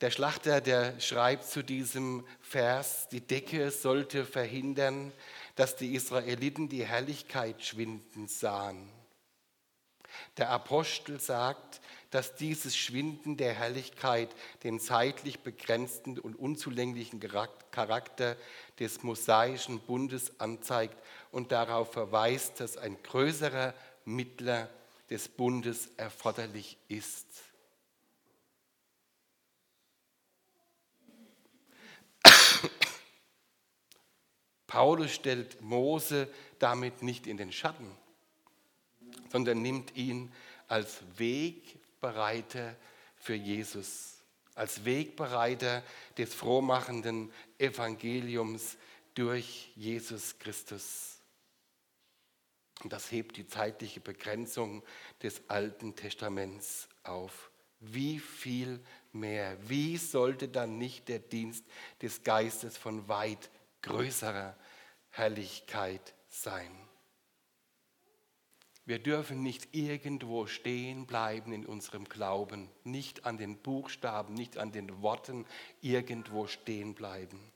Der 0.00 0.10
Schlachter, 0.10 0.60
der 0.60 0.98
schreibt 0.98 1.44
zu 1.44 1.62
diesem 1.62 2.26
Vers, 2.40 3.06
die 3.12 3.20
Decke 3.20 3.70
sollte 3.70 4.24
verhindern, 4.24 5.12
dass 5.54 5.76
die 5.76 5.94
Israeliten 5.94 6.68
die 6.68 6.84
Herrlichkeit 6.84 7.64
schwinden 7.64 8.26
sahen. 8.26 8.90
Der 10.36 10.50
Apostel 10.50 11.20
sagt, 11.20 11.80
dass 12.10 12.34
dieses 12.34 12.76
Schwinden 12.76 13.36
der 13.36 13.54
Herrlichkeit 13.54 14.34
den 14.64 14.80
zeitlich 14.80 15.38
begrenzten 15.44 16.18
und 16.18 16.34
unzulänglichen 16.34 17.20
Charakter 17.70 18.36
des 18.80 19.04
mosaischen 19.04 19.78
Bundes 19.78 20.40
anzeigt 20.40 21.00
und 21.30 21.52
darauf 21.52 21.92
verweist, 21.92 22.58
dass 22.58 22.76
ein 22.76 23.00
größerer 23.00 23.74
Mittler 24.04 24.68
des 25.08 25.28
Bundes 25.28 25.88
erforderlich 25.96 26.78
ist. 26.88 27.45
Paulus 34.66 35.12
stellt 35.12 35.60
Mose 35.60 36.28
damit 36.58 37.02
nicht 37.02 37.26
in 37.26 37.36
den 37.36 37.52
Schatten, 37.52 37.90
sondern 39.30 39.62
nimmt 39.62 39.96
ihn 39.96 40.32
als 40.68 41.02
Wegbereiter 41.16 42.74
für 43.16 43.34
Jesus, 43.34 44.14
als 44.54 44.84
Wegbereiter 44.84 45.82
des 46.18 46.34
frohmachenden 46.34 47.32
Evangeliums 47.58 48.76
durch 49.14 49.70
Jesus 49.76 50.38
Christus. 50.38 51.16
Und 52.82 52.92
das 52.92 53.10
hebt 53.10 53.36
die 53.36 53.46
zeitliche 53.46 54.00
Begrenzung 54.00 54.82
des 55.22 55.40
Alten 55.48 55.96
Testaments 55.96 56.88
auf. 57.04 57.50
Wie 57.80 58.18
viel 58.18 58.80
mehr? 59.12 59.56
Wie 59.68 59.96
sollte 59.96 60.48
dann 60.48 60.78
nicht 60.78 61.08
der 61.08 61.18
Dienst 61.18 61.64
des 62.02 62.22
Geistes 62.22 62.76
von 62.76 63.08
weit 63.08 63.50
größerer 63.86 64.56
Herrlichkeit 65.10 66.14
sein. 66.28 66.70
Wir 68.84 68.98
dürfen 68.98 69.42
nicht 69.42 69.74
irgendwo 69.74 70.46
stehen 70.46 71.06
bleiben 71.06 71.52
in 71.52 71.64
unserem 71.64 72.04
Glauben, 72.04 72.68
nicht 72.84 73.24
an 73.24 73.38
den 73.38 73.56
Buchstaben, 73.56 74.34
nicht 74.34 74.58
an 74.58 74.72
den 74.72 75.02
Worten 75.02 75.46
irgendwo 75.80 76.46
stehen 76.46 76.94
bleiben. 76.94 77.52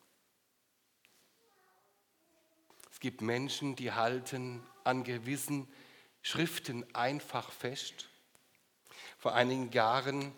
Es 2.90 3.00
gibt 3.00 3.22
Menschen, 3.22 3.76
die 3.76 3.92
halten 3.92 4.64
an 4.84 5.04
gewissen 5.04 5.68
Schriften 6.22 6.84
einfach 6.94 7.50
fest. 7.50 8.08
Vor 9.18 9.34
einigen 9.34 9.70
Jahren 9.72 10.32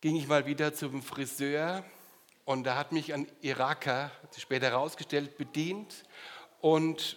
ging 0.00 0.16
ich 0.16 0.26
mal 0.26 0.46
wieder 0.46 0.74
zum 0.74 1.02
Friseur 1.02 1.84
und 2.44 2.64
da 2.64 2.76
hat 2.76 2.92
mich 2.92 3.12
ein 3.14 3.30
Iraker, 3.40 4.10
später 4.36 4.66
herausgestellt, 4.70 5.36
bedient. 5.36 6.04
Und 6.60 7.16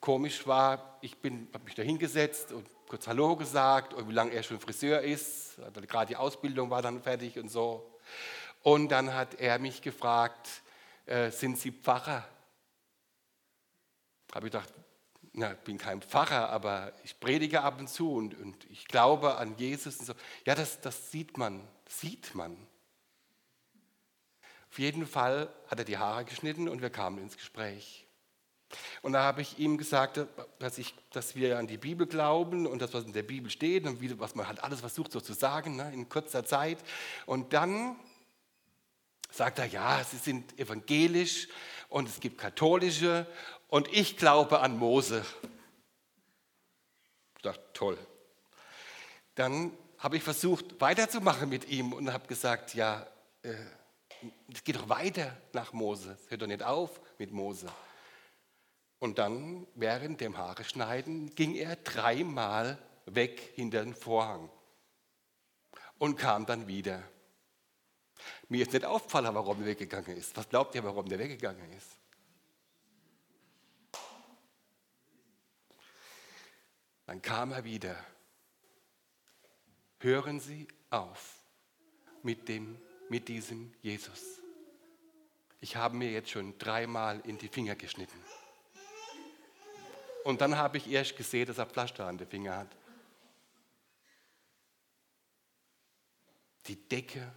komisch 0.00 0.46
war, 0.46 0.98
ich 1.00 1.16
habe 1.22 1.64
mich 1.64 1.74
da 1.74 1.82
hingesetzt 1.82 2.52
und 2.52 2.68
kurz 2.88 3.06
Hallo 3.06 3.36
gesagt, 3.36 3.94
wie 4.06 4.12
lange 4.12 4.32
er 4.32 4.42
schon 4.42 4.60
Friseur 4.60 5.00
ist. 5.00 5.56
Gerade 5.88 6.06
die 6.06 6.16
Ausbildung 6.16 6.70
war 6.70 6.82
dann 6.82 7.02
fertig 7.02 7.38
und 7.38 7.48
so. 7.48 7.98
Und 8.62 8.90
dann 8.90 9.14
hat 9.14 9.34
er 9.34 9.58
mich 9.58 9.82
gefragt, 9.82 10.48
äh, 11.06 11.30
sind 11.30 11.58
Sie 11.58 11.72
Pfarrer? 11.72 12.24
Habe 14.34 14.46
ich 14.46 14.52
gedacht, 14.52 14.72
na, 15.32 15.54
bin 15.64 15.78
kein 15.78 16.02
Pfarrer, 16.02 16.50
aber 16.50 16.92
ich 17.04 17.18
predige 17.18 17.62
ab 17.62 17.80
und 17.80 17.88
zu 17.88 18.12
und, 18.14 18.38
und 18.38 18.64
ich 18.70 18.86
glaube 18.86 19.36
an 19.36 19.56
Jesus 19.56 19.98
und 19.98 20.06
so. 20.06 20.14
Ja, 20.44 20.54
das, 20.54 20.80
das 20.80 21.10
sieht 21.10 21.38
man, 21.38 21.66
sieht 21.88 22.34
man. 22.34 22.56
Auf 24.72 24.78
jeden 24.78 25.06
Fall 25.06 25.52
hat 25.66 25.80
er 25.80 25.84
die 25.84 25.98
Haare 25.98 26.24
geschnitten 26.24 26.66
und 26.66 26.80
wir 26.80 26.88
kamen 26.88 27.18
ins 27.18 27.36
Gespräch. 27.36 28.06
Und 29.02 29.12
da 29.12 29.22
habe 29.22 29.42
ich 29.42 29.58
ihm 29.58 29.76
gesagt, 29.76 30.18
dass, 30.60 30.78
ich, 30.78 30.94
dass 31.10 31.36
wir 31.36 31.58
an 31.58 31.66
die 31.66 31.76
Bibel 31.76 32.06
glauben 32.06 32.66
und 32.66 32.80
das, 32.80 32.94
was 32.94 33.04
in 33.04 33.12
der 33.12 33.22
Bibel 33.22 33.50
steht 33.50 33.84
und 33.84 34.00
wie, 34.00 34.18
was 34.18 34.34
man 34.34 34.48
halt 34.48 34.64
alles 34.64 34.80
versucht 34.80 35.12
so 35.12 35.20
zu 35.20 35.34
sagen 35.34 35.76
ne, 35.76 35.92
in 35.92 36.08
kurzer 36.08 36.46
Zeit. 36.46 36.78
Und 37.26 37.52
dann 37.52 37.96
sagt 39.30 39.58
er, 39.58 39.66
ja, 39.66 40.02
sie 40.04 40.16
sind 40.16 40.58
evangelisch 40.58 41.48
und 41.90 42.08
es 42.08 42.18
gibt 42.18 42.38
katholische 42.38 43.26
und 43.68 43.92
ich 43.92 44.16
glaube 44.16 44.60
an 44.60 44.78
Mose. 44.78 45.22
Ich 47.36 47.42
dachte, 47.42 47.62
toll. 47.74 47.98
Dann 49.34 49.76
habe 49.98 50.16
ich 50.16 50.22
versucht, 50.22 50.80
weiterzumachen 50.80 51.50
mit 51.50 51.68
ihm 51.68 51.92
und 51.92 52.10
habe 52.10 52.26
gesagt, 52.26 52.72
ja, 52.72 53.06
äh, 53.42 53.52
es 54.52 54.64
geht 54.64 54.76
doch 54.76 54.88
weiter 54.88 55.36
nach 55.52 55.72
Mose. 55.72 56.18
Es 56.24 56.30
hört 56.30 56.42
doch 56.42 56.46
nicht 56.46 56.62
auf 56.62 57.00
mit 57.18 57.32
Mose. 57.32 57.70
Und 58.98 59.18
dann, 59.18 59.66
während 59.74 60.20
dem 60.20 60.36
Haare 60.36 60.64
schneiden, 60.64 61.34
ging 61.34 61.54
er 61.54 61.76
dreimal 61.76 62.78
weg 63.06 63.52
hinter 63.54 63.82
den 63.82 63.94
Vorhang 63.94 64.48
und 65.98 66.16
kam 66.16 66.46
dann 66.46 66.68
wieder. 66.68 67.02
Mir 68.48 68.62
ist 68.62 68.72
nicht 68.72 68.84
aufgefallen, 68.84 69.34
warum 69.34 69.60
er 69.60 69.66
weggegangen 69.66 70.16
ist. 70.16 70.36
Was 70.36 70.48
glaubt 70.48 70.74
ihr, 70.74 70.84
warum 70.84 71.08
der 71.08 71.18
weggegangen 71.18 71.72
ist? 71.72 71.96
Dann 77.06 77.20
kam 77.20 77.52
er 77.52 77.64
wieder. 77.64 77.96
Hören 79.98 80.40
Sie 80.40 80.66
auf 80.90 81.36
mit, 82.22 82.48
dem, 82.48 82.80
mit 83.12 83.28
diesem 83.28 83.74
Jesus. 83.82 84.40
Ich 85.60 85.76
habe 85.76 85.94
mir 85.94 86.10
jetzt 86.10 86.30
schon 86.30 86.56
dreimal 86.56 87.20
in 87.26 87.36
die 87.36 87.48
Finger 87.48 87.74
geschnitten. 87.74 88.18
Und 90.24 90.40
dann 90.40 90.56
habe 90.56 90.78
ich 90.78 90.90
erst 90.90 91.18
gesehen, 91.18 91.44
dass 91.44 91.58
er 91.58 91.66
Pflaster 91.66 92.06
an 92.06 92.16
den 92.16 92.26
Finger 92.26 92.56
hat. 92.56 92.74
Die 96.68 96.76
Decke 96.76 97.30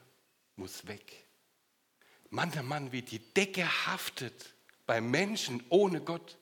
muss 0.55 0.87
weg. 0.87 1.25
Mann, 2.29 2.51
der 2.51 2.63
Mann, 2.63 2.93
wie 2.93 3.01
die 3.01 3.19
Decke 3.19 3.67
haftet 3.85 4.53
bei 4.85 5.01
Menschen 5.01 5.61
ohne 5.67 5.99
Gott. 5.99 6.37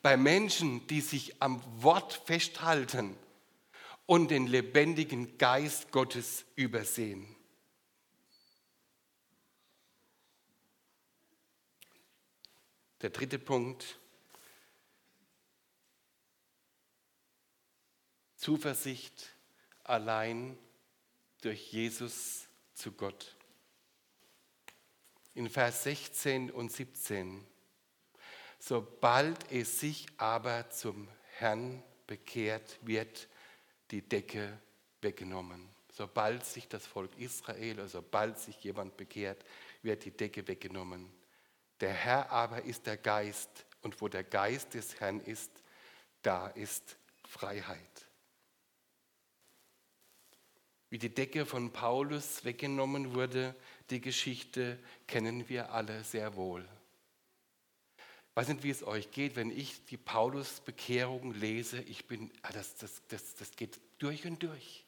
Bei 0.00 0.16
Menschen, 0.16 0.86
die 0.86 1.02
sich 1.02 1.42
am 1.42 1.62
Wort 1.82 2.22
festhalten 2.24 3.18
und 4.06 4.30
den 4.30 4.46
lebendigen 4.46 5.36
Geist 5.36 5.92
Gottes 5.92 6.46
übersehen. 6.56 7.36
Der 13.02 13.10
dritte 13.10 13.38
Punkt, 13.38 13.98
Zuversicht 18.36 19.34
allein 19.84 20.58
durch 21.42 21.72
Jesus 21.72 22.46
zu 22.74 22.92
Gott. 22.92 23.36
In 25.34 25.48
Vers 25.48 25.84
16 25.84 26.50
und 26.50 26.72
17. 26.72 27.46
Sobald 28.58 29.50
es 29.50 29.80
sich 29.80 30.06
aber 30.16 30.70
zum 30.70 31.08
Herrn 31.36 31.82
bekehrt, 32.06 32.78
wird 32.82 33.28
die 33.90 34.02
Decke 34.02 34.58
weggenommen. 35.00 35.68
Sobald 35.92 36.44
sich 36.44 36.68
das 36.68 36.86
Volk 36.86 37.10
Israel, 37.18 37.74
oder 37.74 37.88
sobald 37.88 38.38
sich 38.38 38.62
jemand 38.62 38.96
bekehrt, 38.96 39.44
wird 39.82 40.04
die 40.04 40.10
Decke 40.10 40.46
weggenommen. 40.46 41.19
Der 41.80 41.92
Herr 41.92 42.30
aber 42.30 42.62
ist 42.64 42.86
der 42.86 42.96
Geist 42.96 43.66
und 43.82 44.00
wo 44.00 44.08
der 44.08 44.24
Geist 44.24 44.74
des 44.74 45.00
Herrn 45.00 45.20
ist, 45.20 45.50
da 46.22 46.48
ist 46.48 46.96
Freiheit. 47.24 48.06
Wie 50.90 50.98
die 50.98 51.14
Decke 51.14 51.46
von 51.46 51.72
Paulus 51.72 52.44
weggenommen 52.44 53.14
wurde, 53.14 53.54
die 53.90 54.00
Geschichte 54.00 54.78
kennen 55.06 55.48
wir 55.48 55.72
alle 55.72 56.04
sehr 56.04 56.34
wohl. 56.34 56.68
Weiß 58.34 58.48
nicht, 58.48 58.62
wie 58.62 58.70
es 58.70 58.82
euch 58.82 59.10
geht, 59.10 59.36
wenn 59.36 59.50
ich 59.50 59.84
die 59.86 59.96
Paulus-Bekehrung 59.96 61.32
lese. 61.34 61.80
Ich 61.82 62.06
bin, 62.06 62.30
ah, 62.42 62.52
das, 62.52 62.76
das, 62.76 63.02
das, 63.08 63.34
das 63.34 63.50
geht 63.52 63.80
durch 63.98 64.26
und 64.26 64.42
durch. 64.42 64.84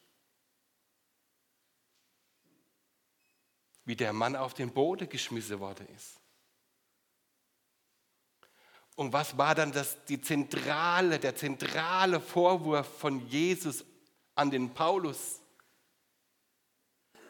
Wie 3.85 3.95
der 3.95 4.13
Mann 4.13 4.35
auf 4.35 4.53
den 4.53 4.73
Boden 4.73 5.09
geschmissen 5.09 5.59
worden 5.59 5.87
ist. 5.95 6.22
Und 8.95 9.11
was 9.11 9.37
war 9.37 9.55
dann 9.55 9.71
das, 9.71 9.97
die 10.05 10.21
zentrale, 10.21 11.19
der 11.19 11.35
zentrale 11.35 12.19
Vorwurf 12.19 12.99
von 12.99 13.27
Jesus 13.27 13.83
an 14.35 14.51
den 14.51 14.73
Paulus? 14.73 15.43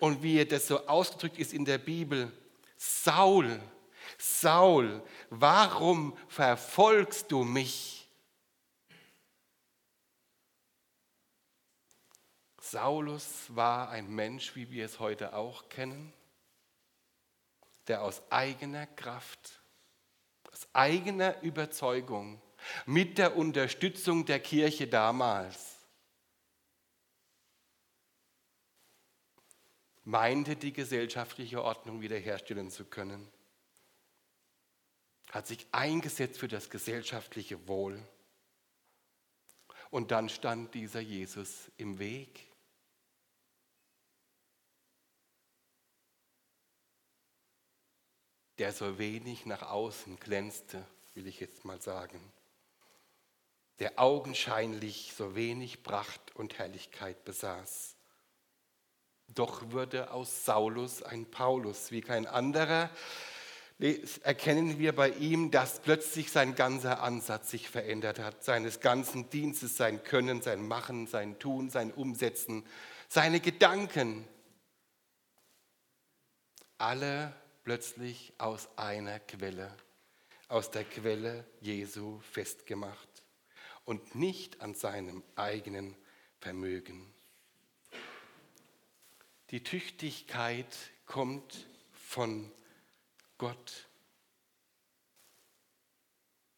und 0.03 0.21
wie 0.21 0.43
das 0.43 0.67
so 0.67 0.85
ausgedrückt 0.85 1.39
ist 1.39 1.53
in 1.53 1.63
der 1.63 1.77
Bibel. 1.77 2.29
Saul, 2.75 3.61
Saul, 4.17 5.01
warum 5.29 6.17
verfolgst 6.27 7.31
du 7.31 7.45
mich? 7.45 8.05
Saulus 12.59 13.45
war 13.55 13.91
ein 13.91 14.09
Mensch, 14.09 14.57
wie 14.57 14.69
wir 14.71 14.83
es 14.83 14.99
heute 14.99 15.33
auch 15.33 15.69
kennen, 15.69 16.11
der 17.87 18.01
aus 18.01 18.21
eigener 18.29 18.87
Kraft, 18.87 19.62
aus 20.63 20.67
eigener 20.73 21.41
Überzeugung, 21.41 22.41
mit 22.85 23.17
der 23.17 23.35
Unterstützung 23.35 24.25
der 24.25 24.39
Kirche 24.39 24.87
damals 24.87 25.77
meinte, 30.05 30.55
die 30.55 30.73
gesellschaftliche 30.73 31.63
Ordnung 31.63 32.01
wiederherstellen 32.01 32.69
zu 32.69 32.85
können, 32.85 33.29
hat 35.31 35.47
sich 35.47 35.65
eingesetzt 35.71 36.39
für 36.39 36.47
das 36.47 36.69
gesellschaftliche 36.69 37.67
Wohl. 37.67 37.99
Und 39.89 40.11
dann 40.11 40.29
stand 40.29 40.73
dieser 40.73 40.99
Jesus 40.99 41.71
im 41.77 41.99
Weg. 41.99 42.52
Der 48.59 48.71
so 48.71 48.97
wenig 48.97 49.45
nach 49.45 49.63
außen 49.63 50.19
glänzte, 50.19 50.85
will 51.13 51.27
ich 51.27 51.39
jetzt 51.39 51.65
mal 51.65 51.81
sagen, 51.81 52.19
der 53.79 53.99
augenscheinlich 53.99 55.13
so 55.17 55.35
wenig 55.35 55.83
Pracht 55.83 56.35
und 56.35 56.57
Herrlichkeit 56.57 57.25
besaß. 57.25 57.95
Doch 59.27 59.71
wurde 59.71 60.11
aus 60.11 60.45
Saulus 60.45 61.01
ein 61.01 61.29
Paulus 61.29 61.91
wie 61.91 62.01
kein 62.01 62.27
anderer. 62.27 62.89
Erkennen 64.21 64.77
wir 64.77 64.95
bei 64.95 65.09
ihm, 65.09 65.49
dass 65.49 65.81
plötzlich 65.81 66.31
sein 66.31 66.55
ganzer 66.55 67.01
Ansatz 67.01 67.49
sich 67.49 67.69
verändert 67.69 68.19
hat, 68.19 68.43
seines 68.43 68.79
ganzen 68.79 69.29
Dienstes, 69.31 69.75
sein 69.75 70.03
Können, 70.03 70.41
sein 70.41 70.65
Machen, 70.67 71.07
sein 71.07 71.39
Tun, 71.39 71.69
sein 71.69 71.91
Umsetzen, 71.91 72.65
seine 73.09 73.39
Gedanken. 73.39 74.27
Alle 76.77 77.35
plötzlich 77.63 78.33
aus 78.37 78.67
einer 78.77 79.19
Quelle, 79.19 79.75
aus 80.47 80.71
der 80.71 80.83
Quelle 80.83 81.45
Jesu 81.61 82.19
festgemacht 82.19 83.23
und 83.85 84.15
nicht 84.15 84.61
an 84.61 84.75
seinem 84.75 85.23
eigenen 85.35 85.95
Vermögen. 86.39 87.13
Die 89.49 89.63
Tüchtigkeit 89.63 90.75
kommt 91.05 91.67
von 91.93 92.51
Gott. 93.37 93.87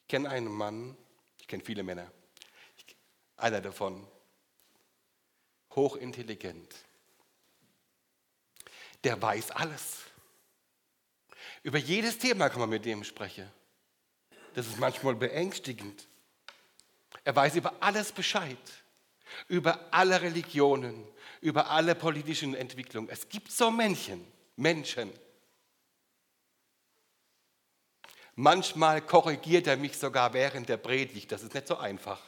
Ich 0.02 0.08
kenne 0.08 0.30
einen 0.30 0.52
Mann, 0.52 0.98
ich 1.40 1.48
kenne 1.48 1.64
viele 1.64 1.84
Männer, 1.84 2.12
einer 3.38 3.62
davon, 3.62 4.08
hochintelligent. 5.72 6.74
Der 9.04 9.22
weiß 9.22 9.52
alles. 9.52 10.06
Über 11.66 11.80
jedes 11.80 12.20
Thema 12.20 12.48
kann 12.50 12.60
man 12.60 12.70
mit 12.70 12.86
dem 12.86 13.04
sprechen. 13.04 13.52
Das 14.54 14.68
ist 14.68 14.78
manchmal 14.78 15.16
beängstigend. 15.16 16.08
Er 17.24 17.36
weiß 17.36 17.56
über 17.56 17.74
alles 17.80 18.12
Bescheid, 18.12 18.56
über 19.48 19.92
alle 19.92 20.22
Religionen, 20.22 21.08
über 21.42 21.72
alle 21.72 21.96
politischen 21.96 22.54
Entwicklungen. 22.54 23.10
Es 23.10 23.30
gibt 23.30 23.52
so 23.52 23.72
Männchen, 23.72 24.24
Menschen. 24.56 25.12
Manchmal 28.36 29.02
korrigiert 29.02 29.66
er 29.66 29.78
mich 29.78 29.98
sogar 29.98 30.34
während 30.34 30.70
der 30.70 30.78
Predigt. 30.78 31.32
Das 31.32 31.42
ist 31.42 31.56
nicht 31.56 31.68
so 31.68 31.78
einfach. 31.78 32.22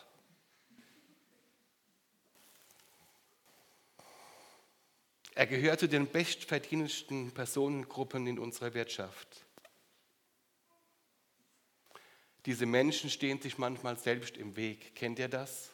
Er 5.38 5.46
gehört 5.46 5.80
zu 5.80 5.88
den 5.88 6.08
bestverdienendsten 6.08 7.32
Personengruppen 7.32 8.26
in 8.26 8.40
unserer 8.40 8.74
Wirtschaft. 8.74 9.46
Diese 12.48 12.66
Menschen 12.66 13.12
stehen 13.12 13.40
sich 13.40 13.60
manchmal 13.60 14.00
selbst 14.00 14.36
im 14.36 14.56
Weg. 14.56 14.96
Kennt 14.96 15.20
ihr 15.20 15.28
das? 15.28 15.70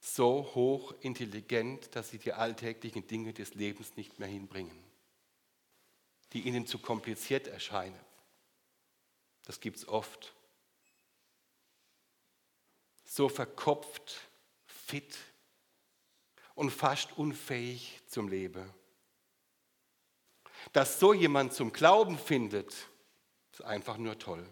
So 0.00 0.54
hoch 0.54 0.94
intelligent, 1.02 1.94
dass 1.94 2.08
sie 2.08 2.18
die 2.18 2.32
alltäglichen 2.32 3.06
Dinge 3.06 3.34
des 3.34 3.52
Lebens 3.56 3.94
nicht 3.96 4.18
mehr 4.18 4.28
hinbringen, 4.28 4.82
die 6.32 6.40
ihnen 6.40 6.66
zu 6.66 6.78
kompliziert 6.78 7.46
erscheinen. 7.46 8.00
Das 9.44 9.60
gibt 9.60 9.76
es 9.76 9.86
oft. 9.86 10.32
So 13.04 13.28
verkopft, 13.28 14.30
fit 14.64 15.18
und 16.60 16.70
fast 16.70 17.16
unfähig 17.18 18.00
zum 18.06 18.28
Leben. 18.28 18.72
Dass 20.72 21.00
so 21.00 21.12
jemand 21.12 21.52
zum 21.54 21.72
Glauben 21.72 22.18
findet, 22.18 22.72
ist 23.52 23.64
einfach 23.64 23.96
nur 23.96 24.18
toll 24.18 24.46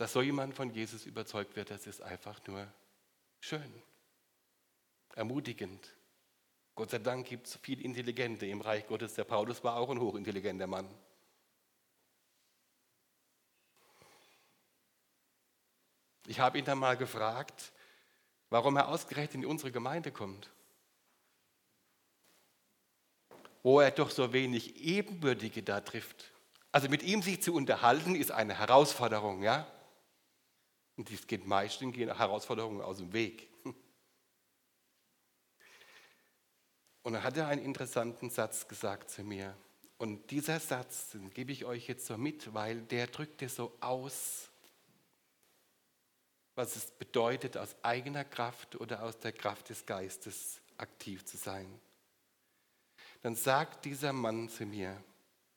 dass 0.00 0.14
so 0.14 0.22
jemand 0.22 0.54
von 0.54 0.70
Jesus 0.70 1.04
überzeugt 1.04 1.54
wird, 1.56 1.70
das 1.70 1.86
ist 1.86 2.00
einfach 2.00 2.40
nur 2.46 2.66
schön, 3.38 3.70
ermutigend. 5.14 5.94
Gott 6.74 6.88
sei 6.88 7.00
Dank 7.00 7.26
gibt 7.26 7.46
es 7.46 7.56
viel 7.56 7.82
Intelligente 7.82 8.46
im 8.46 8.62
Reich 8.62 8.86
Gottes. 8.86 9.12
Der 9.12 9.24
Paulus 9.24 9.62
war 9.62 9.76
auch 9.76 9.90
ein 9.90 10.00
hochintelligenter 10.00 10.66
Mann. 10.66 10.88
Ich 16.26 16.40
habe 16.40 16.58
ihn 16.58 16.64
dann 16.64 16.78
mal 16.78 16.96
gefragt, 16.96 17.70
warum 18.50 18.76
er 18.76 18.88
ausgerechnet 18.88 19.44
in 19.44 19.46
unsere 19.46 19.72
Gemeinde 19.72 20.10
kommt, 20.12 20.50
wo 23.62 23.80
er 23.80 23.90
doch 23.90 24.10
so 24.10 24.32
wenig 24.32 24.76
Ebenbürtige 24.76 25.62
da 25.62 25.80
trifft. 25.80 26.32
Also 26.72 26.88
mit 26.88 27.02
ihm 27.02 27.22
sich 27.22 27.42
zu 27.42 27.54
unterhalten 27.54 28.14
ist 28.14 28.30
eine 28.30 28.58
Herausforderung, 28.58 29.42
ja? 29.42 29.66
Und 30.96 31.08
dies 31.08 31.26
geht 31.26 31.46
meistens 31.46 31.94
gehen 31.94 32.14
Herausforderungen 32.14 32.82
aus 32.82 32.98
dem 32.98 33.12
Weg. 33.12 33.48
Und 37.02 37.14
dann 37.14 37.22
hat 37.22 37.36
er 37.36 37.48
einen 37.48 37.64
interessanten 37.64 38.30
Satz 38.30 38.68
gesagt 38.68 39.10
zu 39.10 39.24
mir. 39.24 39.56
Und 39.96 40.30
dieser 40.30 40.60
Satz, 40.60 41.10
den 41.10 41.30
gebe 41.30 41.52
ich 41.52 41.64
euch 41.64 41.88
jetzt 41.88 42.06
so 42.06 42.16
mit, 42.16 42.54
weil 42.54 42.82
der 42.82 43.06
drückt 43.06 43.42
es 43.42 43.56
so 43.56 43.74
aus, 43.80 44.49
was 46.60 46.76
es 46.76 46.90
bedeutet, 46.90 47.56
aus 47.56 47.74
eigener 47.80 48.22
Kraft 48.22 48.78
oder 48.78 49.02
aus 49.02 49.18
der 49.18 49.32
Kraft 49.32 49.70
des 49.70 49.86
Geistes 49.86 50.60
aktiv 50.76 51.24
zu 51.24 51.38
sein. 51.38 51.80
Dann 53.22 53.34
sagt 53.34 53.86
dieser 53.86 54.12
Mann 54.12 54.50
zu 54.50 54.66
mir, 54.66 55.02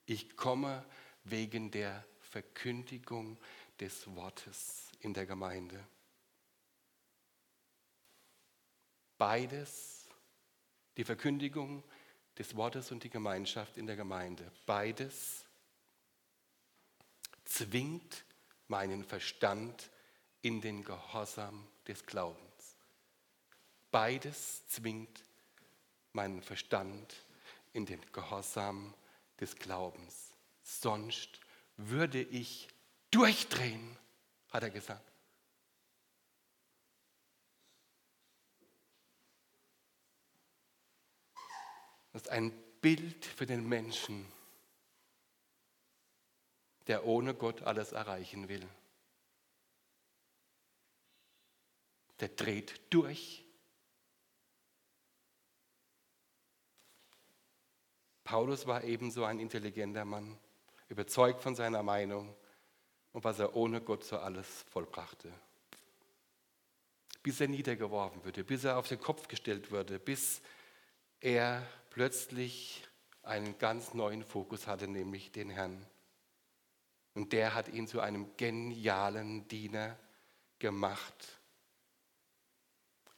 ich 0.06 0.34
komme 0.34 0.82
wegen 1.24 1.70
der 1.70 2.06
Verkündigung 2.20 3.36
des 3.78 4.06
Wortes 4.16 4.88
in 5.00 5.12
der 5.12 5.26
Gemeinde. 5.26 5.78
Beides, 9.18 10.08
die 10.96 11.04
Verkündigung 11.04 11.84
des 12.38 12.56
Wortes 12.56 12.90
und 12.92 13.04
die 13.04 13.10
Gemeinschaft 13.10 13.76
in 13.76 13.86
der 13.86 13.96
Gemeinde, 13.96 14.50
beides 14.64 15.44
zwingt 17.44 18.24
meinen 18.68 19.04
Verstand 19.04 19.90
in 20.44 20.60
den 20.60 20.84
Gehorsam 20.84 21.66
des 21.88 22.04
Glaubens. 22.04 22.76
Beides 23.90 24.68
zwingt 24.68 25.24
meinen 26.12 26.42
Verstand 26.42 27.14
in 27.72 27.86
den 27.86 28.04
Gehorsam 28.12 28.92
des 29.40 29.56
Glaubens. 29.56 30.34
Sonst 30.62 31.40
würde 31.78 32.20
ich 32.20 32.68
durchdrehen 33.10 33.96
hat 34.50 34.62
er 34.62 34.70
gesagt. 34.70 35.10
Das 42.12 42.20
ist 42.22 42.28
ein 42.28 42.52
Bild 42.82 43.24
für 43.24 43.46
den 43.46 43.66
Menschen, 43.66 44.30
der 46.86 47.06
ohne 47.06 47.32
Gott 47.32 47.62
alles 47.62 47.92
erreichen 47.92 48.48
will. 48.50 48.68
Der 52.20 52.28
dreht 52.28 52.80
durch. 52.90 53.44
Paulus 58.24 58.66
war 58.66 58.84
ebenso 58.84 59.24
ein 59.24 59.38
intelligenter 59.38 60.04
Mann, 60.04 60.38
überzeugt 60.88 61.42
von 61.42 61.54
seiner 61.54 61.82
Meinung 61.82 62.34
und 63.12 63.22
was 63.22 63.38
er 63.38 63.54
ohne 63.54 63.80
Gott 63.80 64.04
so 64.04 64.18
alles 64.18 64.64
vollbrachte. 64.70 65.32
Bis 67.22 67.40
er 67.40 67.48
niedergeworfen 67.48 68.24
wurde, 68.24 68.44
bis 68.44 68.64
er 68.64 68.78
auf 68.78 68.88
den 68.88 69.00
Kopf 69.00 69.28
gestellt 69.28 69.70
wurde, 69.70 69.98
bis 69.98 70.42
er 71.20 71.66
plötzlich 71.90 72.86
einen 73.22 73.56
ganz 73.58 73.94
neuen 73.94 74.24
Fokus 74.24 74.66
hatte, 74.66 74.88
nämlich 74.88 75.32
den 75.32 75.50
Herrn. 75.50 75.86
Und 77.14 77.32
der 77.32 77.54
hat 77.54 77.68
ihn 77.68 77.86
zu 77.86 78.00
einem 78.00 78.36
genialen 78.36 79.46
Diener 79.48 79.98
gemacht. 80.58 81.33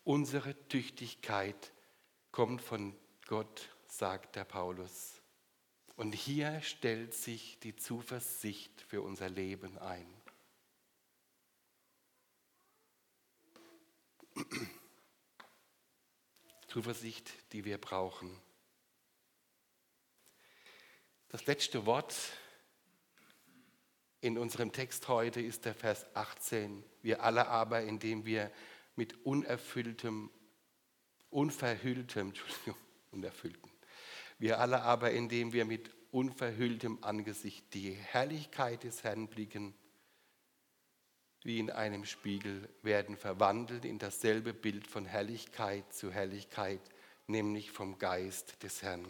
Unsere 0.07 0.55
Tüchtigkeit 0.69 1.73
kommt 2.31 2.63
von 2.63 2.97
Gott, 3.27 3.69
sagt 3.89 4.37
der 4.37 4.45
Paulus. 4.45 5.21
Und 5.97 6.13
hier 6.15 6.61
stellt 6.63 7.13
sich 7.13 7.59
die 7.59 7.75
Zuversicht 7.75 8.83
für 8.83 9.03
unser 9.03 9.29
Leben 9.29 9.77
ein. 9.79 10.07
Zuversicht, 16.69 17.33
die 17.53 17.65
wir 17.65 17.79
brauchen. 17.79 18.41
Das 21.31 21.47
letzte 21.47 21.85
Wort 21.85 22.15
in 24.21 24.39
unserem 24.39 24.71
Text 24.71 25.09
heute 25.09 25.41
ist 25.41 25.65
der 25.65 25.75
Vers 25.75 26.07
18. 26.15 26.85
Wir 27.03 27.25
alle 27.25 27.49
aber, 27.49 27.83
indem 27.83 28.25
wir 28.25 28.53
mit 28.97 29.25
unerfülltem, 29.25 30.31
unverhülltem, 31.31 32.29
Entschuldigung, 32.29 32.77
unerfüllten, 33.13 33.71
wir 34.39 34.61
alle 34.61 34.83
aber, 34.83 35.13
indem 35.13 35.53
wir 35.53 35.65
mit 35.65 35.91
unverhülltem 36.11 36.99
Angesicht 37.03 37.73
die 37.75 37.93
Herrlichkeit 37.93 38.85
des 38.85 39.05
Herrn 39.05 39.29
blicken, 39.29 39.75
wie 41.43 41.59
in 41.59 41.71
einem 41.71 42.05
Spiegel, 42.05 42.69
werden 42.83 43.17
verwandelt 43.17 43.85
in 43.85 43.99
dasselbe 43.99 44.53
Bild 44.53 44.87
von 44.87 45.05
Herrlichkeit 45.05 45.93
zu 45.93 46.11
Herrlichkeit, 46.11 46.81
nämlich 47.27 47.71
vom 47.71 47.99
Geist 47.99 48.63
des 48.63 48.83
Herrn. 48.83 49.07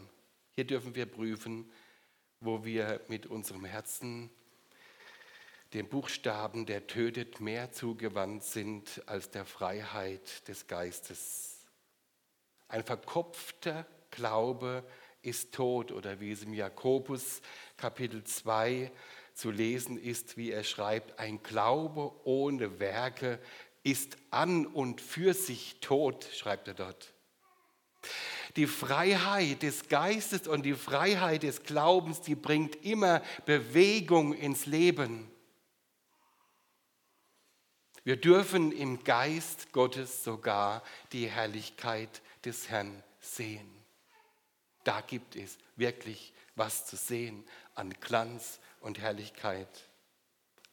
Hier 0.51 0.65
dürfen 0.65 0.95
wir 0.95 1.07
prüfen, 1.07 1.71
wo 2.41 2.65
wir 2.65 3.01
mit 3.09 3.27
unserem 3.27 3.65
Herzen 3.65 4.31
dem 5.77 5.89
Buchstaben, 5.89 6.65
der 6.65 6.87
tötet, 6.87 7.41
mehr 7.41 7.71
zugewandt 7.71 8.43
sind 8.43 9.03
als 9.05 9.31
der 9.31 9.45
Freiheit 9.45 10.49
des 10.49 10.67
Geistes. 10.69 11.67
Ein 12.67 12.83
verkopfter 12.83 13.87
Glaube 14.11 14.85
ist 15.21 15.53
tot 15.53 15.93
oder 15.93 16.19
wie 16.19 16.33
es 16.33 16.43
im 16.43 16.55
Jakobus 16.55 17.43
Kapitel 17.77 18.25
2 18.25 18.91
zu 19.35 19.51
lesen 19.51 19.99
ist, 19.99 20.39
wie 20.39 20.51
er 20.51 20.65
schreibt, 20.65 21.19
ein 21.19 21.43
Glaube 21.43 22.11
ohne 22.25 22.81
Werke 22.81 23.39
ist 23.83 24.17
an 24.31 24.67
und 24.67 25.03
für 25.03 25.35
sich 25.35 25.81
tot, 25.81 26.27
schreibt 26.33 26.69
er 26.69 26.75
dort. 26.75 27.13
Die 28.57 28.67
Freiheit 28.67 29.63
des 29.63 29.89
Geistes 29.89 30.49
und 30.49 30.63
die 30.63 30.73
Freiheit 30.73 31.43
des 31.43 31.65
Glaubens, 31.65 32.23
die 32.23 32.35
bringt 32.35 32.83
immer 32.83 33.21
Bewegung 33.45 34.33
ins 34.33 34.65
Leben. 34.65 35.31
Wir 38.07 38.15
dürfen 38.15 38.71
im 38.71 39.03
Geist 39.03 39.73
Gottes 39.73 40.23
sogar 40.23 40.85
die 41.11 41.29
Herrlichkeit 41.29 42.23
des 42.45 42.69
Herrn 42.69 43.03
sehen. 43.19 43.69
Da 44.85 45.01
gibt 45.01 45.35
es 45.35 45.59
wirklich 45.75 46.33
was 46.55 46.87
zu 46.87 46.95
sehen 46.95 47.43
an 47.75 47.93
Glanz 48.01 48.61
und 48.79 49.01
Herrlichkeit. 49.01 49.67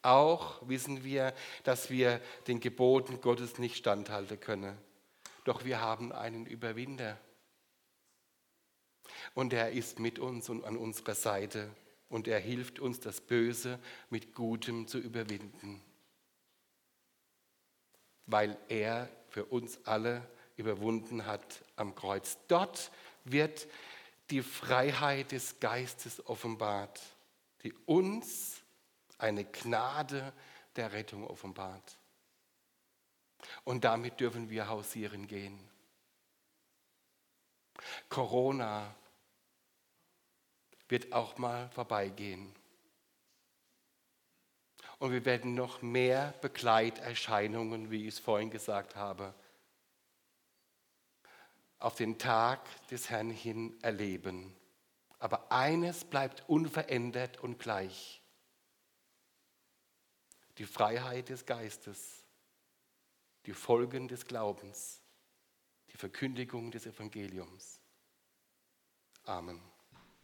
Auch 0.03 0.61
wissen 0.69 1.03
wir, 1.03 1.33
dass 1.63 1.89
wir 1.89 2.21
den 2.45 2.59
Geboten 2.59 3.19
Gottes 3.19 3.57
nicht 3.57 3.77
standhalten 3.77 4.39
können. 4.39 4.77
Doch 5.43 5.65
wir 5.65 5.81
haben 5.81 6.11
einen 6.11 6.45
Überwinder. 6.45 7.19
Und 9.33 9.53
er 9.53 9.71
ist 9.71 9.97
mit 9.97 10.19
uns 10.19 10.49
und 10.49 10.65
an 10.65 10.77
unserer 10.77 11.15
Seite. 11.15 11.71
Und 12.09 12.27
er 12.27 12.39
hilft 12.39 12.79
uns, 12.79 12.99
das 12.99 13.21
Böse 13.21 13.79
mit 14.11 14.35
Gutem 14.35 14.87
zu 14.87 14.99
überwinden. 14.99 15.81
Weil 18.25 18.57
er 18.69 19.09
für 19.29 19.45
uns 19.45 19.79
alle 19.85 20.27
überwunden 20.55 21.25
hat 21.25 21.63
am 21.75 21.95
Kreuz. 21.95 22.37
Dort 22.47 22.91
wird 23.23 23.67
die 24.29 24.41
Freiheit 24.41 25.31
des 25.31 25.59
Geistes 25.59 26.25
offenbart, 26.27 27.01
die 27.63 27.73
uns 27.85 28.61
eine 29.17 29.45
Gnade 29.45 30.33
der 30.75 30.93
Rettung 30.93 31.27
offenbart. 31.27 31.97
Und 33.63 33.83
damit 33.83 34.19
dürfen 34.19 34.49
wir 34.49 34.67
hausieren 34.67 35.27
gehen. 35.27 35.59
Corona 38.09 38.95
wird 40.87 41.11
auch 41.11 41.37
mal 41.37 41.69
vorbeigehen. 41.69 42.53
Und 44.99 45.11
wir 45.11 45.25
werden 45.25 45.55
noch 45.55 45.81
mehr 45.81 46.33
Begleiterscheinungen, 46.41 47.91
wie 47.91 48.07
ich 48.07 48.15
es 48.15 48.19
vorhin 48.19 48.49
gesagt 48.49 48.95
habe, 48.95 49.33
auf 51.79 51.95
den 51.95 52.17
Tag 52.17 52.61
des 52.87 53.09
Herrn 53.09 53.29
hin 53.29 53.77
erleben. 53.81 54.55
Aber 55.19 55.51
eines 55.51 56.05
bleibt 56.05 56.47
unverändert 56.47 57.41
und 57.43 57.59
gleich. 57.59 58.21
Die 60.57 60.65
Freiheit 60.65 61.29
des 61.29 61.45
Geistes, 61.45 62.23
die 63.45 63.53
Folgen 63.53 64.07
des 64.07 64.25
Glaubens, 64.25 65.01
die 65.91 65.97
Verkündigung 65.97 66.71
des 66.71 66.85
Evangeliums. 66.85 67.79
Amen. 69.25 69.72